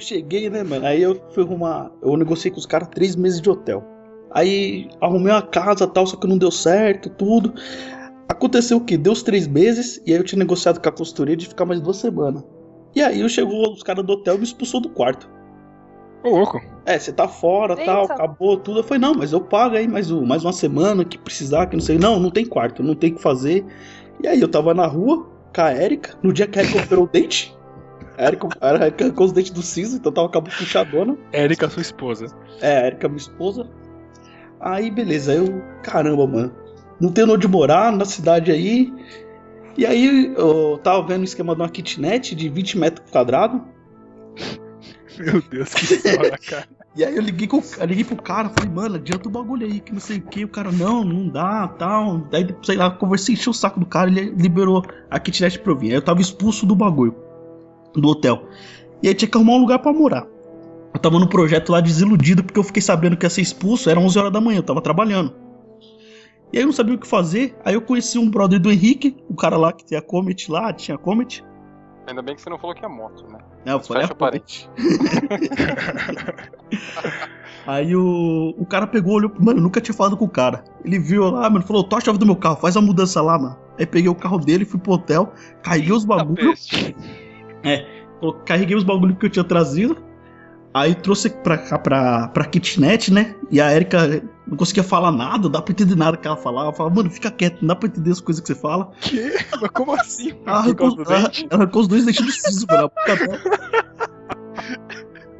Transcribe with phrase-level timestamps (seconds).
[0.00, 0.86] eu cheguei, né, mano?
[0.86, 1.90] Aí eu fui arrumar.
[2.02, 3.84] Eu negociei com os caras três meses de hotel.
[4.32, 7.52] Aí arrumei uma casa tal, só que não deu certo, tudo.
[8.28, 8.96] Aconteceu o quê?
[8.96, 11.80] Deu os três meses, e aí eu tinha negociado com a costureira de ficar mais
[11.80, 12.42] duas semanas.
[12.94, 15.28] E aí eu chegou os caras do hotel e me expulsou do quarto.
[16.24, 16.60] Ô, louco.
[16.86, 17.84] É, você tá fora, Eita.
[17.84, 18.80] tal, acabou tudo.
[18.80, 21.76] Eu falei, não, mas eu pago aí mais, um- mais uma semana que precisar, que
[21.76, 21.98] não sei.
[21.98, 23.64] Não, não tem quarto, não tem o que fazer.
[24.22, 27.04] E aí eu tava na rua com a Erika, no dia que a Erika operou
[27.04, 27.56] o dente.
[28.20, 31.16] A Erika, a Erika arrancou os dentes do siso, então tava com a puxadona.
[31.32, 32.26] Érica, sua esposa.
[32.60, 33.66] É, a Erika, minha esposa.
[34.60, 36.52] Aí, beleza, eu, caramba, mano.
[37.00, 38.92] Não tenho onde morar na cidade aí.
[39.74, 43.62] E aí, eu tava vendo o esquema de uma kitnet de 20 metros quadrados.
[45.18, 46.68] Meu Deus, que história, cara.
[46.94, 49.80] E aí eu liguei, com, eu liguei pro cara, falei, mano, adianta o bagulho aí,
[49.80, 50.44] que não sei o que.
[50.44, 52.18] O cara, não, não dá, tal.
[52.30, 55.78] Daí, sei lá, conversei, enchi o saco do cara, ele liberou a kitnet pra eu
[55.78, 55.90] vir.
[55.90, 57.14] Aí eu tava expulso do bagulho,
[57.94, 58.44] do hotel.
[59.02, 60.26] E aí tinha que arrumar um lugar pra morar.
[60.92, 63.98] Eu tava no projeto lá desiludido, porque eu fiquei sabendo que ia ser expulso, era
[63.98, 65.32] 11 horas da manhã, eu tava trabalhando.
[66.52, 69.16] E aí eu não sabia o que fazer, aí eu conheci um brother do Henrique,
[69.28, 71.44] o cara lá que tem a Comet lá, tinha a Comet.
[72.08, 73.38] Ainda bem que você não falou que é moto, né?
[73.64, 74.68] É, eu falei Fecha a o parede.
[77.66, 80.64] Aí o, o cara pegou, olhou, mano, eu nunca tinha falado com o cara.
[80.84, 83.38] Ele viu lá, mano, falou, toca a chave do meu carro, faz a mudança lá,
[83.38, 83.56] mano.
[83.78, 85.32] Aí peguei o carro dele, fui pro hotel,
[85.62, 86.68] carreguei os bagulhos,
[88.20, 89.96] colo- carreguei os bagulhos que eu tinha trazido.
[90.72, 93.34] Aí trouxe pra cá, pra, pra kitnet, né?
[93.50, 96.68] E a Erika não conseguia falar nada, não dá pra entender nada que ela falava.
[96.68, 98.92] Eu falava, mano, fica quieto, não dá pra entender as coisas que você fala.
[99.00, 99.32] Que?
[99.60, 100.32] Mas como assim?
[100.46, 102.88] Ela arrancou, ela, ela arrancou os dois dentes do siso, dela.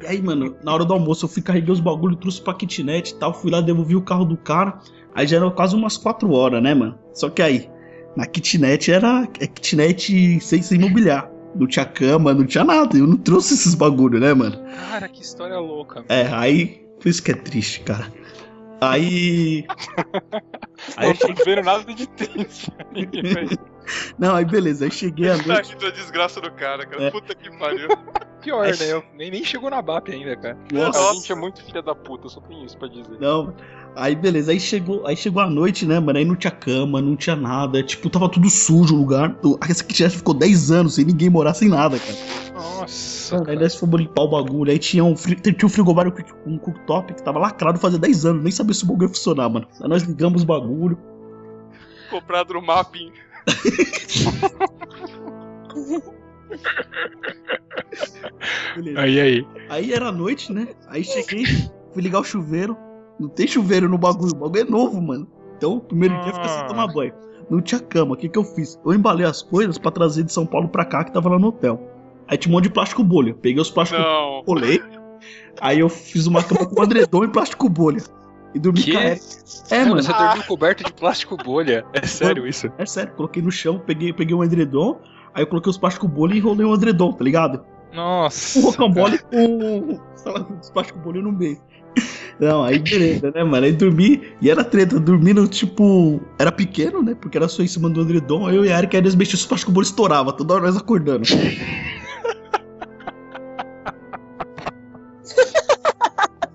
[0.02, 3.10] E aí, mano, na hora do almoço eu fui carreguei os bagulhos, trouxe pra kitnet
[3.12, 4.78] e tal, fui lá, devolvi o carro do cara.
[5.14, 6.98] Aí já era quase umas 4 horas, né, mano?
[7.12, 7.68] Só que aí,
[8.16, 11.29] na kitnet era é kitnet sem, sem mobiliar.
[11.54, 12.96] Não tinha cama, não tinha nada.
[12.96, 14.56] Eu não trouxe esses bagulhos, né, mano?
[14.90, 16.04] Cara, que história louca.
[16.08, 16.86] É, aí.
[17.00, 18.12] Por isso que é triste, cara.
[18.80, 19.64] Aí.
[20.97, 22.72] Aí eu não tô vendo nada de triste.
[24.19, 25.72] Não, aí beleza, aí cheguei à tá noite.
[25.72, 27.04] rindo da desgraça do cara, cara.
[27.04, 27.10] É.
[27.10, 27.88] Puta que pariu.
[28.41, 28.92] Pior, Aí- né?
[28.92, 30.56] Eu nem, nem chegou na BAP ainda, cara.
[30.72, 31.10] Nossa.
[31.10, 33.19] A gente é muito filha da puta, só tem isso pra dizer.
[33.20, 33.54] Não,
[33.96, 36.18] aí beleza, aí chegou, aí chegou a noite, né, mano?
[36.18, 39.36] Aí não tinha cama, não tinha nada, tipo, tava tudo sujo o lugar.
[39.68, 42.18] Essa kitnet ficou 10 anos sem ninguém morar sem nada, cara.
[42.54, 43.42] Nossa.
[43.46, 47.14] Aí nós fomos limpar o bagulho, aí tinha um, tinha um frigobar com um cooktop
[47.14, 49.66] que tava lacrado fazia 10 anos, nem sabia se o bagulho ia funcionar, mano.
[49.80, 50.98] Aí nós ligamos o bagulho.
[52.10, 53.12] Comprado no mapping.
[58.76, 59.00] Beleza.
[59.00, 59.46] Aí, aí.
[59.68, 60.68] Aí era noite, né?
[60.88, 61.44] Aí cheguei,
[61.92, 62.76] fui ligar o chuveiro.
[63.20, 65.28] Não tem chuveiro no bagulho, o bagulho é novo, mano.
[65.56, 66.64] Então, o primeiro dia fica sem Ah.
[66.64, 67.12] tomar banho.
[67.50, 68.81] Não tinha cama, o que que eu fiz?
[68.84, 71.48] Eu embalei as coisas pra trazer de São Paulo pra cá, que tava lá no
[71.48, 71.81] hotel.
[72.26, 73.34] Aí tinha um monte de plástico bolha.
[73.34, 74.42] Peguei os plásticos Não.
[74.44, 74.81] bolei.
[75.60, 78.03] Aí eu fiz uma cama com edredom e plástico bolha.
[78.54, 78.92] E dormi Que?
[78.92, 79.25] com a Erika.
[79.70, 81.84] É, Mano, mano, você dormiu coberto de plástico bolha.
[81.92, 82.70] É sério isso?
[82.78, 83.12] é sério.
[83.14, 84.98] Coloquei no chão, peguei, peguei um edredom.
[85.34, 87.64] Aí eu coloquei os plásticos bolha e enrolei um edredom, tá ligado?
[87.92, 88.58] Nossa.
[88.58, 89.98] um rocambole com
[90.60, 91.60] uns plásticos bolinhos no meio.
[92.40, 93.66] Não, aí beleza, né, mano?
[93.66, 96.20] Aí dormi e era treta, dormindo, tipo.
[96.38, 97.14] Era pequeno, né?
[97.14, 98.46] Porque era só em cima do edredom.
[98.46, 100.76] aí Eu e a Erika, aí eles mexiam, os plásticos bolinhos estourava, toda hora nós
[100.76, 101.24] acordando.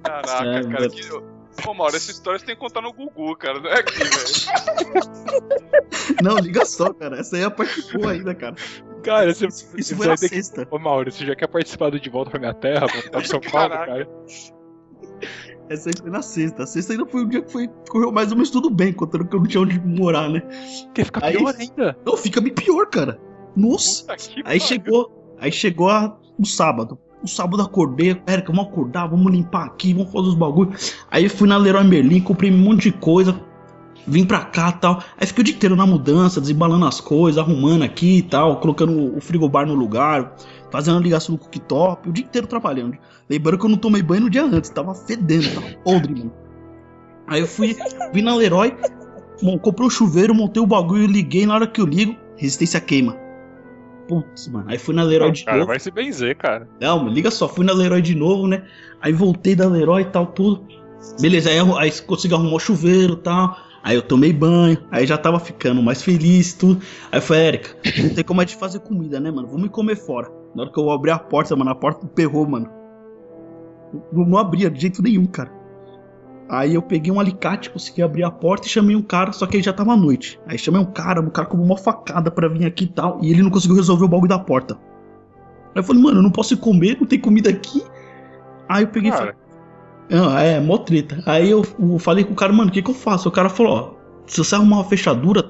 [0.04, 0.90] Caraca, É, cara.
[0.90, 1.36] Que...
[1.68, 3.60] Ô, Mauro, essa história você tem que contar no Gugu, cara.
[3.60, 4.16] Não é aqui, velho.
[6.22, 7.20] Não, liga só, cara.
[7.20, 8.56] Essa aí é a parte boa ainda, cara.
[9.04, 10.36] Cara, você, Isso você foi na ter que...
[10.36, 10.68] sexta.
[10.70, 13.40] Ô, Mauro, você já quer participar do De Volta pra Minha Terra, pra pra São
[13.40, 14.08] Paulo, cara?
[15.70, 16.64] Essa foi na sexta.
[16.64, 19.26] A sexta ainda foi o dia que foi, correu mais ou menos tudo bem, contando
[19.26, 20.42] que eu não tinha onde morar, né?
[20.94, 21.98] Quer ficar Aí- pior ainda.
[22.06, 23.20] Não, fica bem pior, cara.
[23.56, 24.16] Nossa.
[24.16, 26.98] Que Aí chegou, aí chegou a, o sábado.
[27.24, 30.94] O sábado acordei, Érica, vamos acordar, vamos limpar aqui, vamos fazer os bagulhos.
[31.10, 33.40] Aí fui na Leroy Merlin, comprei um monte de coisa,
[34.06, 35.02] vim pra cá e tal.
[35.20, 39.18] Aí fiquei o dia inteiro na mudança, desembalando as coisas, arrumando aqui e tal, colocando
[39.18, 40.36] o frigobar no lugar,
[40.76, 42.98] fazendo a ligação do cooktop, o dia inteiro trabalhando.
[43.30, 46.34] Lembrando que eu não tomei banho no dia antes, tava fedendo, tava podre, mano.
[47.28, 47.76] Aí eu fui,
[48.14, 48.76] vim na Leroy,
[49.42, 53.16] mon- comprei o chuveiro, montei o bagulho, liguei, na hora que eu ligo, resistência queima.
[54.08, 54.66] Putz, mano.
[54.68, 55.70] Aí fui na Leroy de cara, novo.
[55.70, 56.68] vai se benzer, cara.
[56.80, 58.64] Não, mano, liga só, fui na Leroy de novo, né?
[59.02, 60.64] Aí voltei da Leroy e tal, tudo.
[61.22, 63.58] Beleza, aí, aí consegui arrumar o chuveiro e tal.
[63.84, 66.82] Aí eu tomei banho, aí já tava ficando mais feliz e tudo.
[67.12, 67.70] Aí falei, Érica,
[68.04, 69.48] não tem como a gente fazer comida, né, mano?
[69.48, 70.28] Vamos comer fora.
[70.56, 72.70] Na hora que eu abri a porta, mano, a porta perrou, mano.
[74.12, 75.52] Não, não abria de jeito nenhum, cara.
[76.48, 79.58] Aí eu peguei um alicate, consegui abrir a porta e chamei um cara, só que
[79.58, 80.40] aí já tava à noite.
[80.48, 83.32] Aí chamei um cara, o cara com uma facada pra vir aqui e tal, e
[83.32, 84.76] ele não conseguiu resolver o bagulho da porta.
[84.76, 87.84] Aí eu falei, mano, eu não posso ir comer, não tem comida aqui.
[88.70, 89.36] Aí eu peguei e Cara.
[89.36, 89.46] falei.
[90.12, 91.22] Ah, é, mó treta.
[91.26, 93.28] Aí eu, eu falei com o cara, mano, o que, que eu faço?
[93.28, 93.96] O cara falou, ó,
[94.28, 95.44] se você arrumar uma fechadura,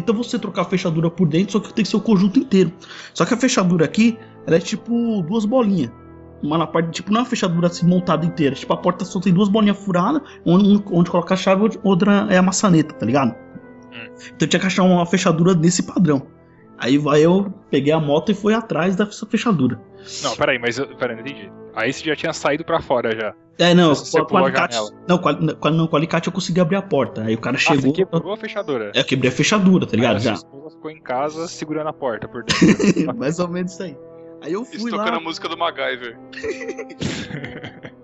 [0.00, 2.72] tenta você trocar a fechadura por dentro, só que tem que ser o conjunto inteiro.
[3.12, 5.90] Só que a fechadura aqui, ela é tipo duas bolinhas.
[6.42, 8.54] Uma na parte, tipo, não é uma fechadura assim montada inteira.
[8.54, 12.36] Tipo, a porta só tem duas bolinhas furadas, onde, onde coloca a chave, outra é
[12.36, 13.34] a maçaneta, tá ligado?
[14.26, 16.26] Então eu tinha que achar uma fechadura desse padrão.
[16.76, 19.80] Aí vai eu peguei a moto e fui atrás dessa fechadura.
[20.22, 21.50] Não, peraí, mas eu, peraí, não entendi.
[21.74, 23.34] Aí você já tinha saído pra fora já.
[23.58, 24.76] É, não, Você com, alicate.
[25.08, 25.32] Não, com,
[25.70, 27.22] não, com o alicate eu consegui abrir a porta.
[27.22, 27.92] Aí o cara Ah, você chegou.
[27.92, 28.90] quebrou a fechadura.
[28.94, 30.16] É, eu quebrei a fechadura, tá ligado?
[30.16, 30.36] Aí Já.
[30.36, 33.16] sua ficou em casa segurando a porta por dentro.
[33.16, 33.96] Mais ou menos isso aí.
[34.42, 35.16] Aí eu fui tocando lá.
[35.16, 36.18] a música do MacGyver.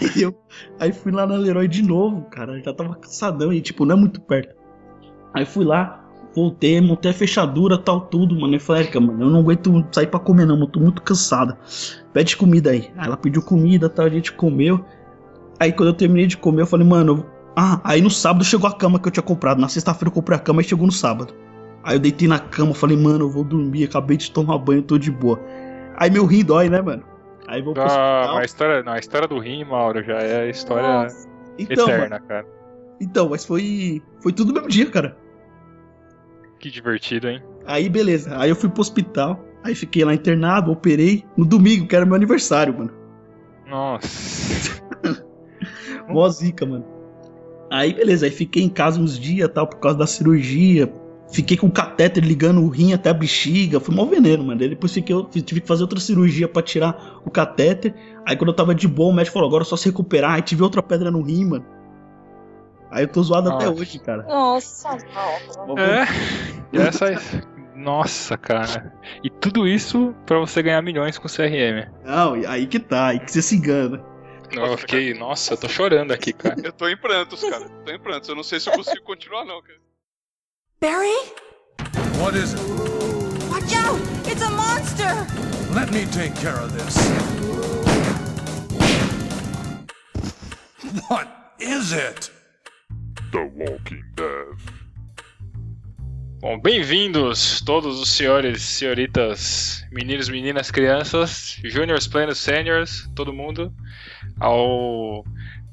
[0.00, 0.34] Aí, eu,
[0.78, 2.60] aí fui lá na Leroy de novo, cara.
[2.60, 4.54] Já tava cansadão e, tipo, não é muito perto.
[5.32, 6.03] Aí fui lá,
[6.34, 8.54] voltei, montei a fechadura, tal, tudo, mano.
[8.54, 11.58] Eu falei, Erika, mano, eu não aguento sair pra comer, não, eu tô muito cansada.
[12.12, 12.90] Pede comida aí.
[12.96, 14.84] Aí ela pediu comida, tal, a gente comeu.
[15.58, 17.24] Aí quando eu terminei de comer, eu falei, mano.
[17.56, 19.60] Ah, aí no sábado chegou a cama que eu tinha comprado.
[19.60, 21.32] Na sexta-feira eu comprei a cama e chegou no sábado.
[21.84, 24.98] Aí eu deitei na cama, falei, mano, eu vou dormir, acabei de tomar banho, tô
[24.98, 25.38] de boa.
[25.96, 27.04] Aí meu rim dói, né, mano?
[27.46, 30.48] Aí vou pro Ah, a história, não, a história do rim, Mauro, já é a
[30.48, 31.28] história Nossa.
[31.58, 32.46] Então, mano, eterna, cara.
[33.00, 34.02] então, mas foi.
[34.20, 35.16] Foi tudo no mesmo dia, cara.
[36.58, 37.42] Que divertido, hein?
[37.66, 41.96] Aí beleza, aí eu fui pro hospital, aí fiquei lá internado, operei no domingo, que
[41.96, 42.92] era meu aniversário, mano.
[43.66, 44.82] Nossa.
[46.08, 46.84] Mó zica, mano.
[47.70, 50.92] Aí beleza, aí fiquei em casa uns dias tal, por causa da cirurgia.
[51.32, 54.62] Fiquei com o catéter ligando o rim até a bexiga, foi mó veneno, mano.
[54.62, 57.94] Aí depois fiquei, eu tive que fazer outra cirurgia pra tirar o catéter.
[58.26, 60.34] Aí quando eu tava de boa, o médico falou: agora é só se recuperar.
[60.34, 61.64] Aí tive outra pedra no rim, mano.
[62.94, 63.80] Aí eu tô zoado até Nossa.
[63.80, 64.22] hoje, cara.
[64.22, 64.88] Nossa.
[65.76, 66.06] É.
[66.72, 67.06] E essa.
[67.74, 68.94] Nossa, cara.
[69.20, 71.90] E tudo isso pra você ganhar milhões com CRM.
[72.04, 74.00] Não, aí que tá, aí que você se engana.
[74.52, 75.12] Eu fiquei.
[75.12, 76.54] Nossa, eu tô chorando aqui, cara.
[76.62, 77.68] Eu tô em prantos, cara.
[77.84, 78.28] Tô em prantos.
[78.28, 79.80] Eu não sei se eu consigo continuar, não, cara.
[80.80, 81.32] Barry?
[82.20, 82.62] What is it?
[83.50, 84.00] Watch out!
[84.30, 85.26] It's a monster!
[85.74, 86.96] Let me take care of this.
[91.08, 92.33] What is it?
[93.34, 94.56] The Walking Dead.
[96.40, 103.74] Bom, bem-vindos todos os senhores, senhoritas, meninos, meninas, crianças, juniors, plenos, seniors, todo mundo,
[104.38, 105.24] ao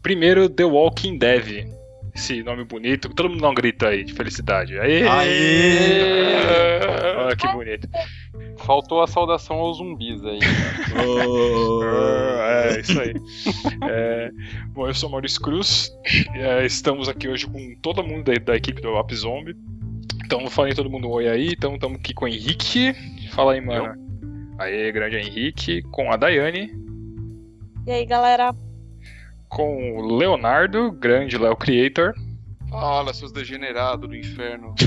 [0.01, 1.67] primeiro The Walking Dev.
[2.15, 4.79] Esse nome bonito, todo mundo dá um grito aí de felicidade.
[4.79, 5.07] Aê!
[5.07, 7.15] Aê!
[7.15, 7.87] Olha que bonito.
[8.57, 10.39] Faltou a saudação aos zumbis aí.
[12.63, 13.13] É, isso aí.
[13.89, 14.31] É,
[14.69, 15.91] bom, eu sou Maurício Cruz.
[16.35, 19.55] é, estamos aqui hoje com todo mundo da, da equipe do App Zombie.
[20.23, 21.49] Então, falei todo mundo um oi aí.
[21.53, 22.93] Então, estamos aqui com o Henrique.
[23.31, 23.95] Fala aí, mano.
[24.59, 25.81] Aí, grande Henrique.
[25.83, 26.71] Com a Daiane.
[27.87, 28.53] E aí, galera?
[29.49, 32.13] Com o Leonardo, grande Léo Creator.
[32.71, 34.73] Fala, seus degenerados do inferno.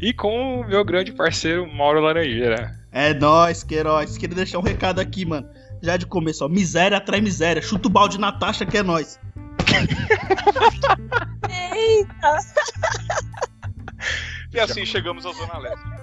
[0.00, 2.78] E com o meu grande parceiro Mauro Laranjeira.
[2.92, 4.16] É nóis, Queiroz.
[4.16, 5.48] Queria deixar um recado aqui, mano.
[5.82, 6.48] Já de começo, ó.
[6.48, 7.62] Miséria atrai miséria.
[7.62, 9.18] Chuta o balde na taxa que é nóis.
[11.48, 12.38] Eita!
[14.52, 15.98] E assim chegamos à Zona Leste.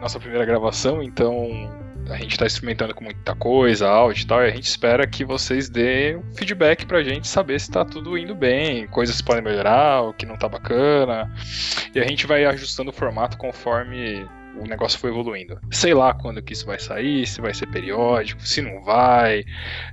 [0.00, 1.70] nossa primeira gravação, então
[2.12, 5.24] a gente tá experimentando com muita coisa, áudio e tal, e a gente espera que
[5.24, 9.42] vocês deem um feedback pra gente saber se tá tudo indo bem, coisas que podem
[9.42, 11.32] melhorar, o que não tá bacana.
[11.94, 14.28] E a gente vai ajustando o formato conforme
[14.58, 15.58] o negócio for evoluindo.
[15.70, 19.44] Sei lá quando que isso vai sair, se vai ser periódico, se não vai.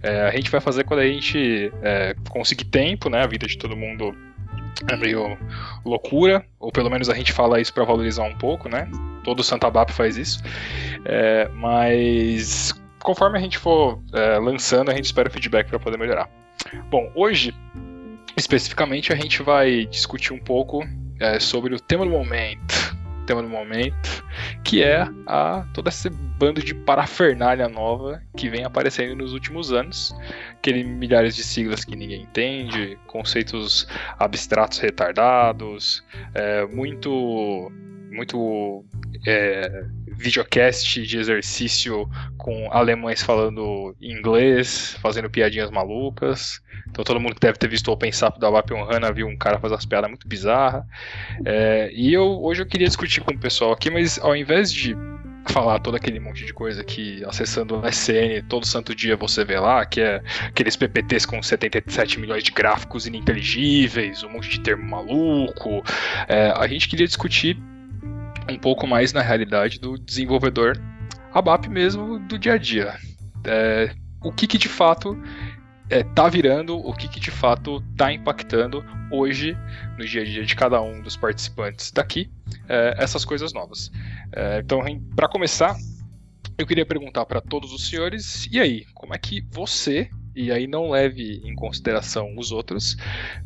[0.04, 3.24] É, a gente vai fazer quando a gente é, conseguir tempo, né?
[3.24, 4.14] A vida de todo mundo
[4.88, 5.38] é meio
[5.86, 8.90] loucura, ou pelo menos a gente fala isso pra valorizar um pouco, né?
[9.30, 10.42] Todo Santa Bap faz isso.
[11.06, 16.00] É, mas conforme a gente for é, lançando, a gente espera o feedback para poder
[16.00, 16.28] melhorar.
[16.90, 17.54] Bom, hoje,
[18.36, 20.84] especificamente, a gente vai discutir um pouco
[21.20, 22.98] é, sobre o tema do momento.
[23.28, 24.26] Tema do momento,
[24.64, 30.12] que é a, todo esse bando de parafernália nova que vem aparecendo nos últimos anos.
[30.60, 33.88] Aquele milhares de siglas que ninguém entende, conceitos
[34.20, 36.04] abstratos retardados,
[36.36, 37.72] é, muito
[38.12, 38.84] muito
[39.26, 46.62] é, videocast de exercício com alemães falando inglês, fazendo piadinhas malucas.
[46.90, 49.38] Então todo mundo que deve ter visto o Open Sap da Vapion Hanna viu um
[49.38, 50.84] cara fazer umas piadas muito bizarras.
[51.46, 54.96] É, e eu hoje eu queria discutir com o pessoal aqui, mas ao invés de
[55.48, 59.60] falar todo aquele monte de coisa que acessando o SN todo santo dia você vê
[59.60, 64.84] lá, que é aqueles PPTs com 77 milhões de gráficos ininteligíveis, um monte de termo
[64.84, 65.84] maluco.
[66.28, 67.58] É, a gente queria discutir
[68.50, 70.80] um pouco mais na realidade do desenvolvedor
[71.34, 72.96] ABAP mesmo do dia a dia.
[73.46, 75.18] É, o que, que de fato
[75.90, 79.58] é, tá virando, o que, que de fato tá impactando hoje
[79.98, 82.30] no dia a dia de cada um dos participantes daqui,
[82.68, 83.92] é, essas coisas novas.
[84.32, 84.82] É, então,
[85.16, 85.76] para começar,
[86.58, 90.68] eu queria perguntar para todos os senhores, e aí, como é que você, e aí
[90.68, 92.98] não leve em consideração os outros,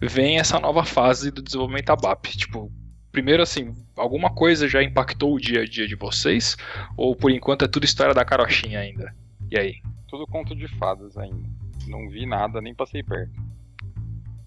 [0.01, 2.37] vem essa nova fase do desenvolvimento ABAP?
[2.37, 2.71] Tipo,
[3.11, 6.57] primeiro assim, alguma coisa já impactou o dia a dia de vocês?
[6.97, 9.15] Ou por enquanto é tudo história da carochinha ainda?
[9.51, 9.75] E aí?
[10.07, 11.47] Tudo conto de fadas ainda.
[11.87, 13.33] Não vi nada, nem passei perto.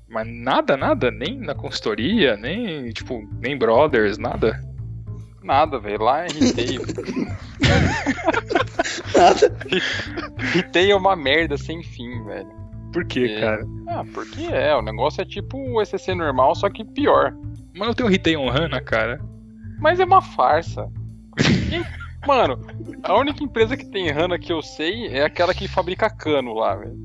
[0.08, 1.10] Mas nada, nada?
[1.10, 4.60] Nem na consultoria, nem, tipo, nem brothers, nada?
[5.42, 6.02] Nada, velho.
[6.02, 6.82] Lá é retail.
[9.16, 9.56] Nada.
[10.52, 12.48] retail é uma merda sem fim, velho.
[12.92, 13.40] Por quê, É.
[13.40, 13.66] cara?
[13.88, 14.74] Ah, porque é.
[14.74, 17.34] O negócio é tipo o ECC normal, só que pior.
[17.74, 19.20] Mas eu tenho Retail on HANA, cara.
[19.78, 20.88] Mas é uma farsa.
[22.26, 22.58] Mano,
[23.02, 26.74] a única empresa que tem HANA que eu sei é aquela que fabrica cano lá,
[26.74, 26.96] velho.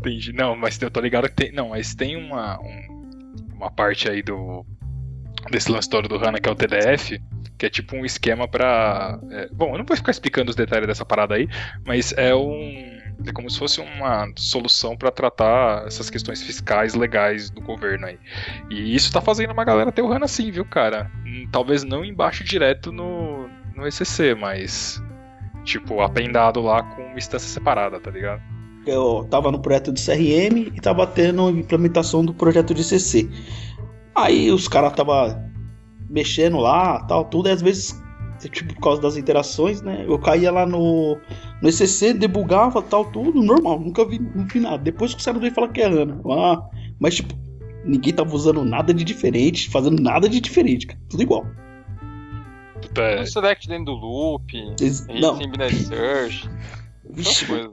[0.00, 0.32] Entendi.
[0.32, 1.52] Não, mas eu tô ligado que tem.
[1.52, 3.14] Não, mas tem uma, um-
[3.54, 4.64] uma parte aí do.
[5.50, 7.18] Desse lance todo do HANA que é o TDF,
[7.56, 9.18] que é tipo um esquema pra.
[9.30, 11.48] é, bom, eu não vou ficar explicando os detalhes dessa parada aí,
[11.86, 12.98] mas é um.
[13.26, 18.18] É como se fosse uma solução pra tratar essas questões fiscais legais do governo aí.
[18.70, 21.10] E isso tá fazendo uma galera ter o HANA sim, viu, cara?
[21.26, 25.02] Hum, Talvez não embaixo direto no, no ECC, mas.
[25.64, 28.40] Tipo, apendado lá com uma instância separada, tá ligado?
[28.90, 33.28] Eu tava no projeto de CRM e tava tendo implementação do projeto de CC.
[34.14, 35.40] Aí os caras tava
[36.08, 38.02] mexendo lá, tal, tudo, e às vezes,
[38.50, 40.04] tipo, por causa das interações, né?
[40.06, 41.16] Eu caía lá no,
[41.62, 44.78] no ECC, debugava, tal, tudo, normal, nunca vi, não vi nada.
[44.78, 46.20] Depois que o cara veio falar que é HANA.
[46.28, 46.62] Ah,
[46.98, 47.34] mas, tipo,
[47.84, 51.00] ninguém tava usando nada de diferente, fazendo nada de diferente, cara.
[51.08, 51.46] Tudo igual.
[52.82, 55.38] Puta, é, Tudo select dentro do loop, Eles- não,
[55.70, 56.50] Search,
[57.08, 57.70] vixe, coisas.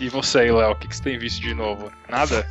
[0.00, 1.90] E você aí, Léo, o que, que você tem visto de novo?
[2.08, 2.48] Nada?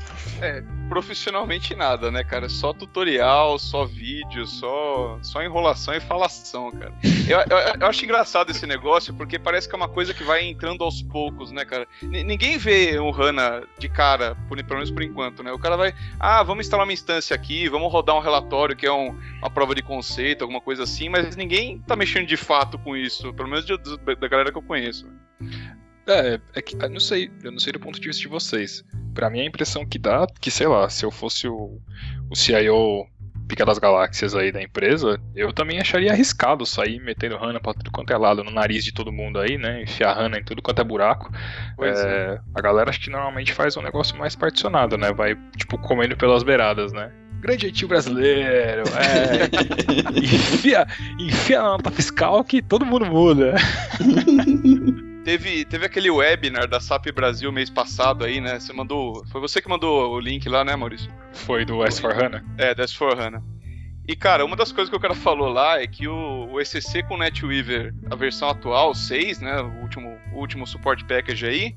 [0.89, 2.49] Profissionalmente nada, né, cara?
[2.49, 6.93] Só tutorial, só vídeo, só, só enrolação e falação, cara.
[7.27, 10.45] Eu, eu- eu acho engraçado esse negócio porque parece que é uma coisa que vai
[10.45, 11.87] entrando aos poucos, né, cara?
[12.01, 15.51] N- ninguém vê um HANA de cara, por, pelo menos por enquanto, né?
[15.51, 18.91] O cara vai, ah, vamos instalar uma instância aqui, vamos rodar um relatório que é
[18.91, 22.95] um- uma prova de conceito, alguma coisa assim, mas ninguém tá mexendo de fato com
[22.95, 25.07] isso, pelo menos de- da da galera que eu conheço.
[26.07, 28.83] É, é que, eu não sei, eu não sei do ponto de vista de vocês.
[29.13, 31.79] Pra mim a impressão que dá, que sei lá, se eu fosse o,
[32.29, 33.05] o CIO
[33.47, 37.89] pica das galáxias aí da empresa, eu também acharia arriscado sair metendo HANA pra tudo
[37.91, 39.83] quanto é lado no nariz de todo mundo aí, né?
[39.83, 41.31] Enfiar HANA em tudo quanto é buraco.
[41.75, 45.13] Pois É, A galera acho que normalmente faz um negócio mais particionado, né?
[45.13, 47.11] Vai, tipo, comendo pelas beiradas, né?
[47.39, 50.17] Grande jeitinho brasileiro, é.
[50.17, 50.87] enfia,
[51.19, 53.55] enfia na nota fiscal que todo mundo muda.
[55.27, 58.61] Teve, teve aquele webinar da SAP Brasil mês passado aí, né?
[58.61, 59.25] Você mandou.
[59.27, 61.11] Foi você que mandou o link lá, né, Maurício?
[61.33, 62.45] Foi do S4HANA?
[62.57, 63.43] É, das for HANA.
[64.07, 67.03] E, cara, uma das coisas que o cara falou lá é que o, o ECC
[67.03, 71.75] com NetWeaver, a versão atual, 6, né, o último, o último support package aí,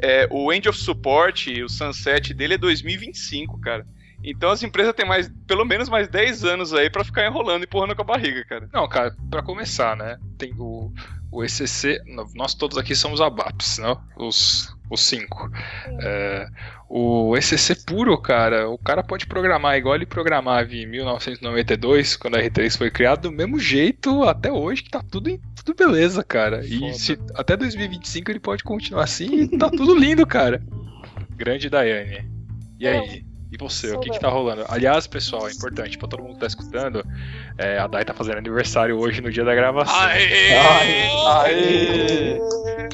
[0.00, 3.84] é, o End of Support, o sunset dele é 2025, cara.
[4.24, 7.64] Então as empresas têm mais, pelo menos mais 10 anos aí pra ficar enrolando e
[7.64, 8.68] empurrando com a barriga, cara.
[8.72, 10.16] Não, cara, pra começar, né?
[10.38, 10.92] Tem o,
[11.30, 12.00] o ECC,
[12.34, 13.96] nós todos aqui somos ABAPs, né?
[14.16, 15.50] Os, os cinco.
[16.00, 16.46] É,
[16.88, 22.40] o ECC puro, cara, o cara pode programar igual ele programava em 1992, quando a
[22.42, 26.64] R3 foi criado, do mesmo jeito até hoje, que tá tudo, em- tudo beleza, cara.
[26.64, 30.62] E se, até 2025 ele pode continuar assim e tá tudo lindo, cara.
[31.30, 32.30] Grande Daiane.
[32.78, 33.24] E aí?
[33.52, 34.64] E você, o que que tá rolando?
[34.68, 37.04] Aliás, pessoal, é importante pra todo mundo que tá escutando,
[37.58, 39.94] é, a Dai tá fazendo aniversário hoje no dia da gravação.
[39.94, 40.54] Aê!
[41.26, 42.38] Aê!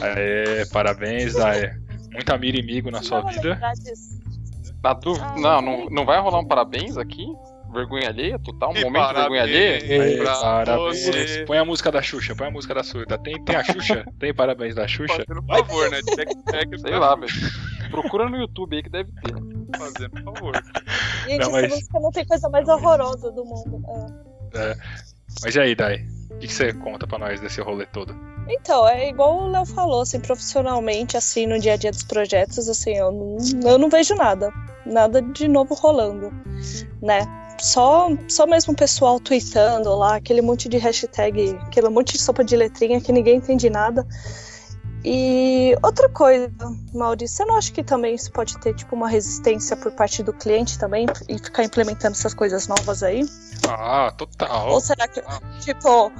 [0.00, 1.71] Aê, parabéns, Dai.
[2.12, 3.61] Muita mira e migo na sua vida.
[4.83, 7.25] Na dúvida, não, não, não vai rolar um parabéns aqui?
[7.73, 8.38] Vergonha alheia?
[8.38, 8.73] Total?
[8.73, 10.03] Um E momento de vergonha alheia?
[10.03, 11.05] Aê, pra parabéns.
[11.07, 11.45] você.
[11.47, 13.19] Põe a música da Xuxa, põe a música da Xuxa.
[13.19, 14.05] Tem, tem a Xuxa?
[14.19, 15.23] Tem parabéns da Xuxa?
[15.27, 16.00] Fazendo favor, né?
[16.17, 17.33] Tech, tech, Sei lá, velho.
[17.91, 19.35] Procura no YouTube aí que deve ter.
[19.76, 20.54] Fazendo favor.
[21.26, 23.82] Gente, Não, mas- música não tem coisa mais horrorosa do mundo.
[24.54, 24.75] É.
[25.42, 26.06] Mas e aí, Dai?
[26.30, 28.14] O que, que você conta pra nós desse rolê todo?
[28.48, 32.68] Então, é igual o Léo falou, assim, profissionalmente, assim, no dia a dia dos projetos,
[32.68, 33.37] assim, eu não,
[33.70, 34.50] eu não vejo nada.
[34.87, 36.32] Nada de novo rolando,
[37.02, 37.26] né?
[37.60, 42.44] Só, só mesmo o pessoal tweetando lá, aquele monte de hashtag, aquele monte de sopa
[42.44, 44.06] de letrinha que ninguém entende nada.
[45.05, 46.50] E outra coisa,
[46.93, 50.33] Maurício, você não acha que também isso pode ter, tipo, uma resistência por parte do
[50.33, 53.25] cliente também e ficar implementando essas coisas novas aí?
[53.69, 54.71] Ah, total.
[54.71, 55.23] Ou será que,
[55.61, 56.12] tipo,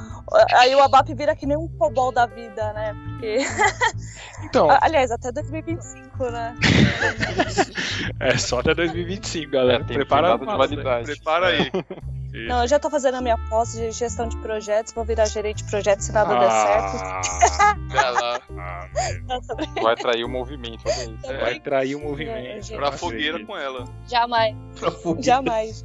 [0.54, 2.94] Aí o ABAP vira que nem um cobol da vida, né?
[3.04, 3.38] Porque.
[4.40, 6.54] Então, Aliás, até 2025, né?
[8.20, 9.85] é só até 2025, galera.
[9.85, 11.06] Tem Prepara de validade.
[11.06, 11.73] Prepara aí.
[12.47, 15.64] Não, eu já tô fazendo a minha pós de gestão de projetos, vou virar gerente
[15.64, 16.97] de projetos se nada der certo.
[17.02, 18.40] Ah, Vai lá.
[18.59, 18.88] ah,
[19.26, 21.09] Nossa, Vai trair o movimento, isso.
[21.30, 21.40] meu.
[21.40, 22.64] Vai trair o movimento.
[22.66, 22.76] Gente.
[22.76, 23.47] Pra Não fogueira acredito.
[23.47, 23.85] com ela.
[24.09, 24.90] jamais, Pra
[25.23, 25.85] jamais.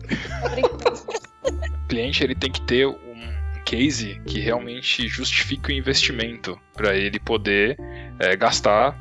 [1.84, 3.34] O cliente ele tem que ter um
[3.66, 7.78] case que realmente justifique o investimento para ele poder
[8.20, 8.98] é, gastar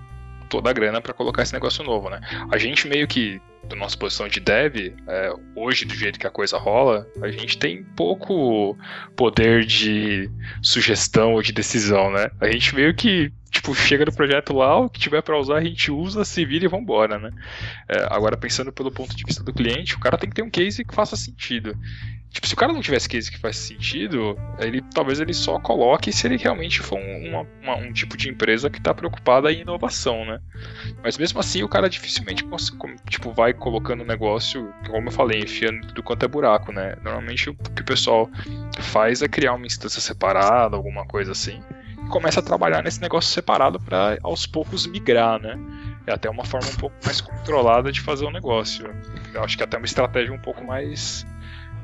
[0.49, 2.21] toda a grana para colocar esse negócio novo, né?
[2.51, 6.31] A gente meio que da nossa posição de dev, é, hoje do jeito que a
[6.31, 8.77] coisa rola, a gente tem pouco
[9.17, 12.31] poder de sugestão ou de decisão, né?
[12.41, 15.65] A gente meio que tipo chega no projeto lá, o que tiver para usar a
[15.65, 17.31] gente usa, se vira e vambora, né?
[17.89, 20.51] É, agora pensando pelo ponto de vista do cliente, o cara tem que ter um
[20.51, 21.77] case que faça sentido.
[22.33, 26.11] Tipo, se o cara não tivesse case que faz sentido, ele talvez ele só coloque
[26.11, 29.61] se ele realmente for um, uma- uma- um tipo de empresa que está preocupada em
[29.61, 30.41] inovação, né?
[31.05, 32.43] Mas mesmo assim, o cara dificilmente
[33.11, 36.97] tipo, vai colocando um negócio, como eu falei, enfiando tudo quanto é buraco, né?
[37.03, 38.31] Normalmente o que o pessoal
[38.81, 41.63] faz é criar uma instância separada, alguma coisa assim,
[42.05, 45.59] e começa a trabalhar nesse negócio separado para aos poucos migrar, né?
[46.07, 48.87] É até uma forma um pouco mais controlada de fazer o negócio.
[49.35, 51.25] Eu acho que é até uma estratégia um pouco mais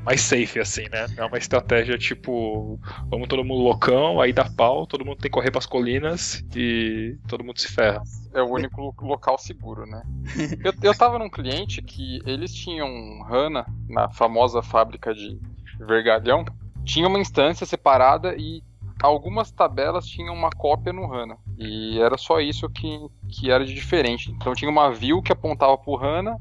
[0.09, 1.05] mais safe, assim, né?
[1.15, 2.79] É uma estratégia tipo,
[3.11, 7.15] vamos todo mundo loucão, aí dá pau, todo mundo tem que correr pras colinas e
[7.27, 8.01] todo mundo se ferra.
[8.33, 10.01] É o único lo- local seguro, né?
[10.65, 12.87] Eu, eu tava num cliente que eles tinham
[13.23, 15.39] HANA na famosa fábrica de
[15.79, 16.43] vergalhão.
[16.83, 18.63] Tinha uma instância separada e
[19.03, 21.37] algumas tabelas tinham uma cópia no HANA.
[21.57, 24.31] E era só isso que, que era de diferente.
[24.31, 26.35] Então tinha uma view que apontava pro HANA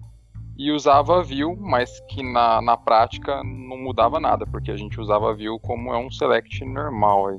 [0.59, 5.33] e usava view, mas que na, na prática não mudava nada, porque a gente usava
[5.33, 7.39] view como é um select normal.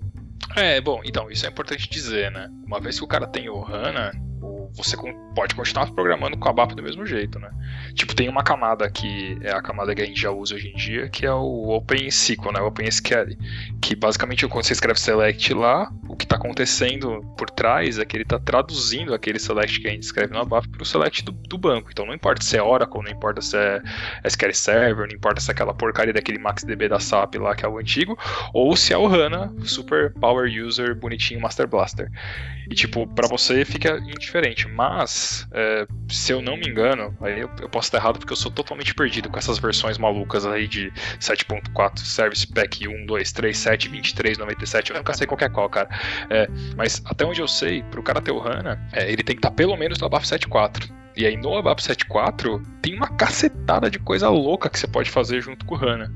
[0.56, 2.50] É, bom, então, isso é importante dizer, né?
[2.66, 4.12] Uma vez que o cara tem o HANA,
[4.74, 4.96] você
[5.36, 7.50] pode continuar programando com a BAP do mesmo jeito, né?
[7.94, 10.76] Tipo, tem uma camada que é a camada que a gente já usa hoje em
[10.76, 12.62] dia, que é o OpenSQL, né?
[12.62, 13.36] OpenSQL.
[13.82, 18.16] Que basicamente quando você escreve select lá, o que está acontecendo por trás é que
[18.16, 21.32] ele está traduzindo aquele select que a gente escreve na BAP para o select do,
[21.32, 21.90] do banco.
[21.92, 23.82] Então não importa se é Oracle, não importa se é
[24.26, 27.68] SQL Server, não importa se é aquela porcaria daquele MaxDB da SAP lá que é
[27.68, 28.18] o antigo,
[28.54, 32.10] ou se é o HANA, Super Power User, bonitinho, Master Blaster.
[32.70, 34.59] E tipo, pra você fica indiferente.
[34.68, 38.38] Mas, é, se eu não me engano, aí eu, eu posso estar errado porque eu
[38.38, 43.58] sou totalmente perdido com essas versões malucas aí de 7.4, Service Pack 1, 2, 3,
[43.58, 44.92] 7, 23, 97.
[44.92, 45.90] Eu nunca sei qual é qual, cara.
[46.30, 49.40] É, mas até onde eu sei, pro cara ter o HANA, é, ele tem que
[49.40, 50.90] estar pelo menos no ABAP 7.4.
[51.16, 55.42] E aí no ABAP 7.4 tem uma cacetada de coisa louca que você pode fazer
[55.42, 56.12] junto com o HANA.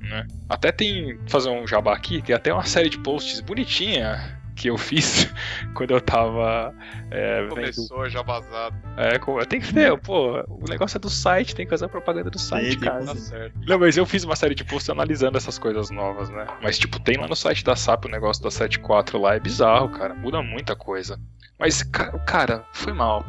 [0.00, 0.26] Né?
[0.48, 4.76] Até tem, fazer um jabá aqui, tem até uma série de posts bonitinha que eu
[4.76, 5.32] fiz
[5.74, 6.74] quando eu tava
[7.10, 7.50] é, vendo.
[7.54, 8.74] Começou já vazado.
[8.96, 12.28] É, tem que ter, pô, o negócio é do site, tem que fazer a propaganda
[12.28, 13.00] do site, cara.
[13.00, 13.20] Tá fazer.
[13.20, 13.54] certo.
[13.66, 16.46] Não, mas eu fiz uma série de posts analisando essas coisas novas, né?
[16.62, 19.88] Mas, tipo, tem lá no site da SAP o negócio da 7.4 lá, é bizarro,
[19.90, 20.14] cara.
[20.14, 21.18] Muda muita coisa.
[21.58, 23.24] Mas, ca- cara, foi mal.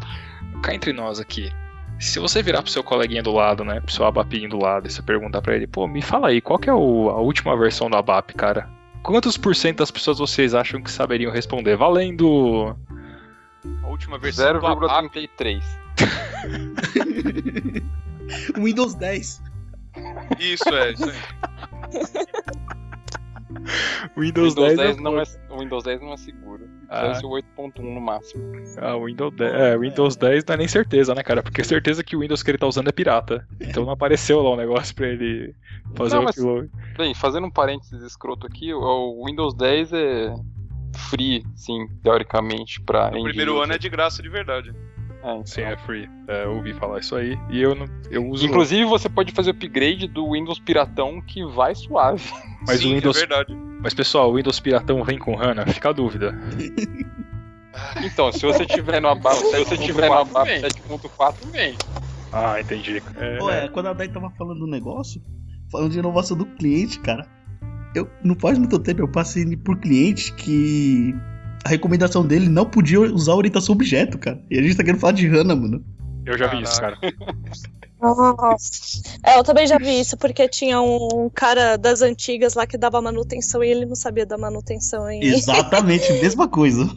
[0.63, 1.51] Cá entre nós aqui.
[1.99, 3.81] Se você virar pro seu coleguinha do lado, né?
[3.81, 6.57] Pro seu abapinho do lado, e você perguntar pra ele, pô, me fala aí, qual
[6.57, 8.69] que é o- a última versão do ABAP, cara?
[9.03, 11.75] Quantos por cento das pessoas vocês acham que saberiam responder?
[11.75, 12.75] Valendo!
[13.83, 15.61] A última versão do ABAP 0,33.
[18.57, 19.43] Windows 10.
[20.39, 21.17] Isso é, isso aí.
[24.17, 26.78] Windows, Windows 10, 10, é não é, o Windows 10 não é seguro.
[26.89, 27.03] Ah.
[27.03, 28.43] Deve ser o 8.1 no máximo.
[28.77, 31.43] Ah, Windows 10, é, Windows 10 não é nem certeza, né, cara?
[31.43, 33.47] Porque certeza que o Windows que ele tá usando é pirata.
[33.61, 35.53] Então não apareceu lá um negócio pra ele
[35.95, 36.69] fazer Não, o mas- upload.
[36.97, 38.79] Bem, fazendo um parênteses escroto aqui, o-
[39.21, 40.33] o Windows 10 é
[41.11, 44.73] free, sim, teoricamente, pra O primeiro ano é de graça de verdade.
[45.23, 45.45] É, então.
[45.45, 46.09] Sim, é free.
[46.27, 47.37] É, eu ouvi falar isso aí.
[47.49, 48.45] E eu, não, eu uso.
[48.45, 52.23] Inclusive, você pode fazer upgrade do Windows Piratão que vai suave.
[52.65, 53.17] Mas Sim, o Windows.
[53.17, 53.55] é verdade.
[53.81, 55.65] Mas pessoal, o Windows Piratão vem com HANA?
[55.67, 56.37] Fica a dúvida.
[58.03, 61.77] Então, se você tiver no ABAP, se você tiver no ABAP 7.4, vem.
[62.31, 63.01] Ah, entendi.
[63.15, 65.21] É, Ué, quando a Dai tava falando do negócio,
[65.71, 67.25] falando de inovação do cliente, cara,
[67.95, 71.15] eu não faz muito tempo eu passei por cliente que
[71.63, 74.41] a recomendação dele não podia usar orientação objeto, cara.
[74.49, 75.83] E a gente tá querendo falar de HANA, mano.
[76.25, 76.97] eu já vi isso, cara.
[78.01, 79.01] Nossa.
[79.25, 83.01] É, eu também já vi isso, porque tinha um cara das antigas lá que dava
[83.01, 85.11] manutenção e ele não sabia da manutenção.
[85.11, 85.19] E...
[85.19, 86.89] Exatamente, mesma coisa.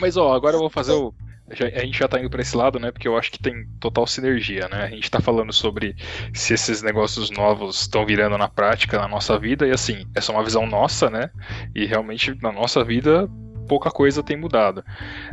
[0.00, 1.14] Mas ó, agora eu vou fazer o.
[1.48, 2.92] a gente já tá indo pra esse lado, né?
[2.92, 4.84] Porque eu acho que tem total sinergia, né?
[4.84, 5.96] A gente tá falando sobre
[6.34, 10.34] se esses negócios novos estão virando na prática na nossa vida, e assim, essa é
[10.34, 11.30] uma visão nossa, né?
[11.74, 13.30] E realmente na nossa vida
[13.66, 14.84] pouca coisa tem mudado.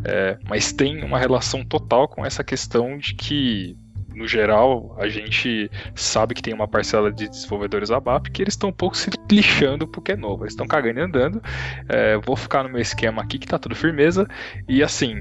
[0.03, 3.77] É, mas tem uma relação total com essa questão de que.
[4.13, 8.69] No geral, a gente sabe que tem uma parcela de desenvolvedores ABAP que eles estão
[8.69, 10.43] um pouco se lixando porque é novo.
[10.43, 11.41] Eles estão cagando e andando.
[11.87, 14.27] É, vou ficar no meu esquema aqui que tá tudo firmeza.
[14.67, 15.15] E assim,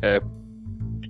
[0.00, 0.20] é,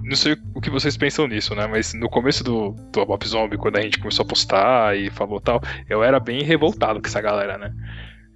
[0.06, 1.66] não sei o que vocês pensam nisso, né?
[1.66, 5.40] Mas no começo do, do ABAP Zombie, quando a gente começou a postar e falou
[5.40, 7.72] tal, eu era bem revoltado com essa galera, né?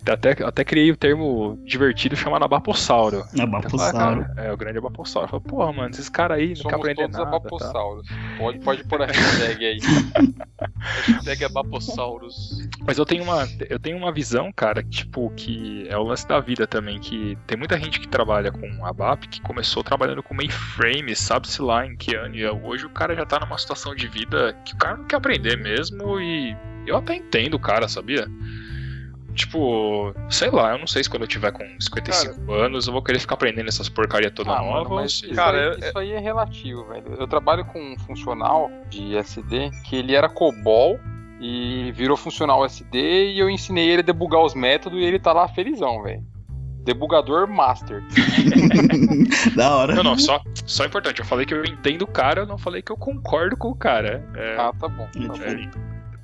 [0.09, 3.25] Até, até criei o termo divertido chamado Abapossauro.
[3.39, 4.27] Abapossauro.
[4.37, 5.29] É, o grande Abapossauro.
[5.29, 7.31] Falei, porra, mano, esses caras aí não querem aprender todos nada.
[7.31, 7.37] tá?
[7.37, 8.07] abapossauros.
[8.39, 9.81] Pode, pode pôr a hashtag aí.
[11.25, 12.69] Pega Bapossauros.
[12.87, 16.27] Mas eu tenho uma, eu tenho uma visão, cara, que, tipo, que é o lance
[16.27, 20.35] da vida também, que tem muita gente que trabalha com ABAP que começou trabalhando com
[20.35, 22.35] mainframe, sabe-se lá em que ano.
[22.35, 25.17] E hoje o cara já tá numa situação de vida que o cara não quer
[25.17, 28.27] aprender mesmo e eu até entendo o cara, sabia?
[29.35, 33.03] Tipo, sei lá, eu não sei se quando eu tiver com 55 anos eu vou
[33.03, 34.89] querer ficar aprendendo essas porcaria toda Ah, nova.
[34.89, 37.15] mano, isso, Cara, aí, eu- isso aí é relativo, velho.
[37.19, 40.99] Eu trabalho com um funcional de SD que ele era COBOL
[41.41, 45.33] e virou funcional SD e eu ensinei ele a debugar os métodos e ele tá
[45.33, 46.23] lá felizão, velho.
[46.85, 48.03] Debugador Master.
[49.55, 49.95] da hora.
[49.95, 51.21] Não, não, só, só importante.
[51.21, 53.75] Eu falei que eu entendo o cara, eu não falei que eu concordo com o
[53.75, 54.25] cara.
[54.35, 55.07] É, Ah, tá bom.
[55.13, 55.71] Tá É bom.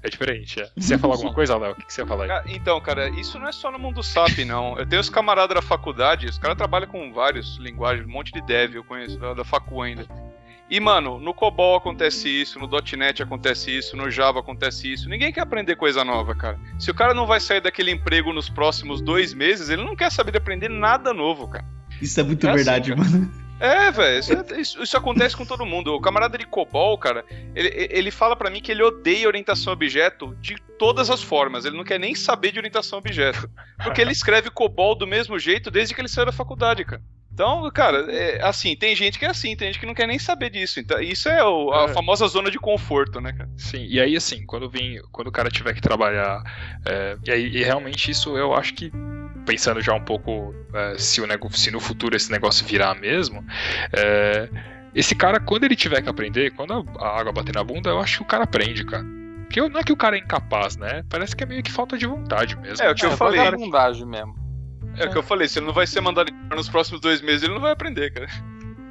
[0.03, 0.61] É diferente.
[0.61, 0.69] É.
[0.77, 1.73] Você ia falar alguma coisa, Léo?
[1.73, 2.29] O que, que você ia falar aí?
[2.29, 4.79] Cara, Então, cara, isso não é só no mundo SAP, não.
[4.79, 8.41] Eu tenho os camaradas da faculdade, os caras trabalham com várias linguagens, um monte de
[8.41, 10.07] dev eu conheço, da, da facu ainda.
[10.69, 15.09] E, mano, no COBOL acontece isso, no .NET acontece isso, no Java acontece isso.
[15.09, 16.59] Ninguém quer aprender coisa nova, cara.
[16.79, 20.11] Se o cara não vai sair daquele emprego nos próximos dois meses, ele não quer
[20.11, 21.65] saber de aprender nada novo, cara.
[22.03, 23.05] Isso é muito É assim, verdade, cara.
[23.09, 23.46] mano.
[23.59, 25.95] É, velho, isso, é- isso- isso acontece com todo mundo.
[25.95, 30.37] O camarada de COBOL, cara, ele, ele fala pra mim que ele odeia orientação objeto
[30.43, 31.65] de todas as formas.
[31.65, 33.49] Ele não quer nem saber de orientação objeto.
[33.83, 37.03] Porque ele escreve COBOL do mesmo jeito desde que ele saiu da faculdade, cara.
[37.37, 40.19] Então, cara, é, assim, tem gente que é assim, tem gente que não quer nem
[40.19, 40.81] saber disso.
[40.81, 41.89] Então, isso é o- a É.
[41.89, 43.51] famosa zona de conforto, né, cara?
[43.59, 46.43] Sim, e aí assim, quando vem, quando o cara tiver que trabalhar,
[46.87, 48.91] é, e, aí, e realmente isso eu acho que
[49.45, 53.45] pensando já um pouco é, se, o nego, se no futuro esse negócio virar mesmo,
[53.93, 54.49] é,
[54.95, 58.01] esse cara quando ele tiver que aprender, quando a, a água bater na bunda, eu
[58.01, 59.05] acho que o cara aprende, cara.
[59.43, 61.05] Porque não é que o cara é incapaz, né?
[61.11, 62.83] Parece que é meio que falta de vontade mesmo.
[62.83, 63.39] É, o que eu É, falei.
[63.45, 64.46] vagabundagem mesmo.
[64.99, 67.21] É o que eu falei, se ele não vai ser mandado embora nos próximos dois
[67.21, 68.27] meses, ele não vai aprender, cara.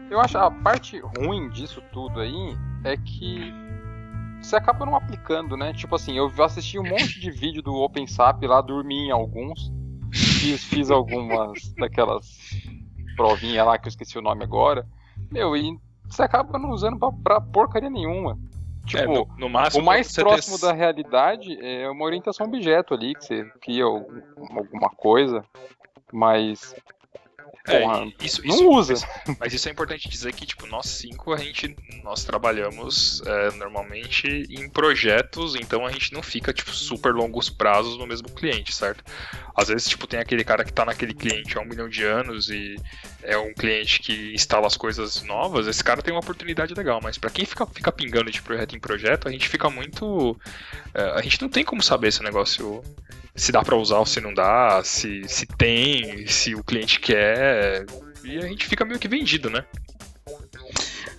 [0.10, 3.52] Eu acho a parte ruim disso tudo aí é que
[4.42, 5.74] você acaba não aplicando, né?
[5.74, 9.72] Tipo assim, eu assisti um monte de vídeo do OpenSAP lá, dormi em alguns,
[10.14, 12.28] fiz, fiz algumas daquelas
[13.16, 14.86] provinhas lá que eu esqueci o nome agora.
[15.32, 15.76] Meu, e
[16.08, 18.38] você acaba não usando pra, pra porcaria nenhuma.
[18.86, 22.94] Tipo, É, no, no máximo, o mais próximo ter- da realidade é uma orientação objeto
[22.94, 24.22] ali, que você cria algum-
[24.56, 25.44] alguma coisa,
[26.16, 26.74] mas
[27.68, 28.94] É, porra, isso, não isso- usa.
[29.40, 34.28] Mas isso é importante dizer que, tipo, nós cinco, a gente, nós trabalhamos é, normalmente
[34.50, 39.04] em projetos, então a gente não fica, tipo, super longos prazos no mesmo cliente, certo?
[39.56, 42.50] Às vezes, tipo, tem aquele cara que tá naquele cliente há um milhão de anos
[42.50, 42.76] e
[43.26, 47.18] é um cliente que instala as coisas novas, esse cara tem uma oportunidade legal, mas
[47.18, 50.38] pra quem fica, fica pingando de projeto em projeto, a gente fica muito...
[50.94, 52.84] é, a gente não tem como saber se o negócio
[53.36, 57.86] se dá pra usar ou se não dá, se, se tem, se o cliente quer,
[58.24, 59.66] e a gente fica meio que vendido, né?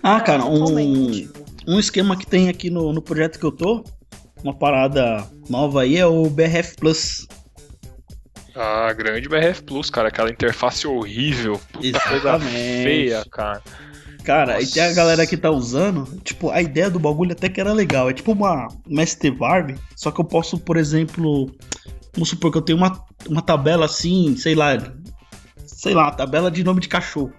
[0.01, 1.29] Ah, cara, um,
[1.67, 3.83] um esquema que tem aqui no, no projeto que eu tô,
[4.43, 7.27] uma parada nova aí, é o BRF Plus.
[8.57, 12.83] A grande BRF Plus, cara, aquela interface horrível, puta coisa Exatamente.
[12.83, 13.61] feia, cara.
[14.23, 14.73] Cara, e Nossa.
[14.73, 18.09] tem a galera que tá usando, tipo, a ideia do bagulho até que era legal.
[18.09, 21.49] É tipo uma, uma ST-Varb, só que eu posso, por exemplo,
[22.13, 24.75] vamos supor que eu tenho uma, uma tabela assim, sei lá,
[25.65, 27.31] sei lá, tabela de nome de cachorro.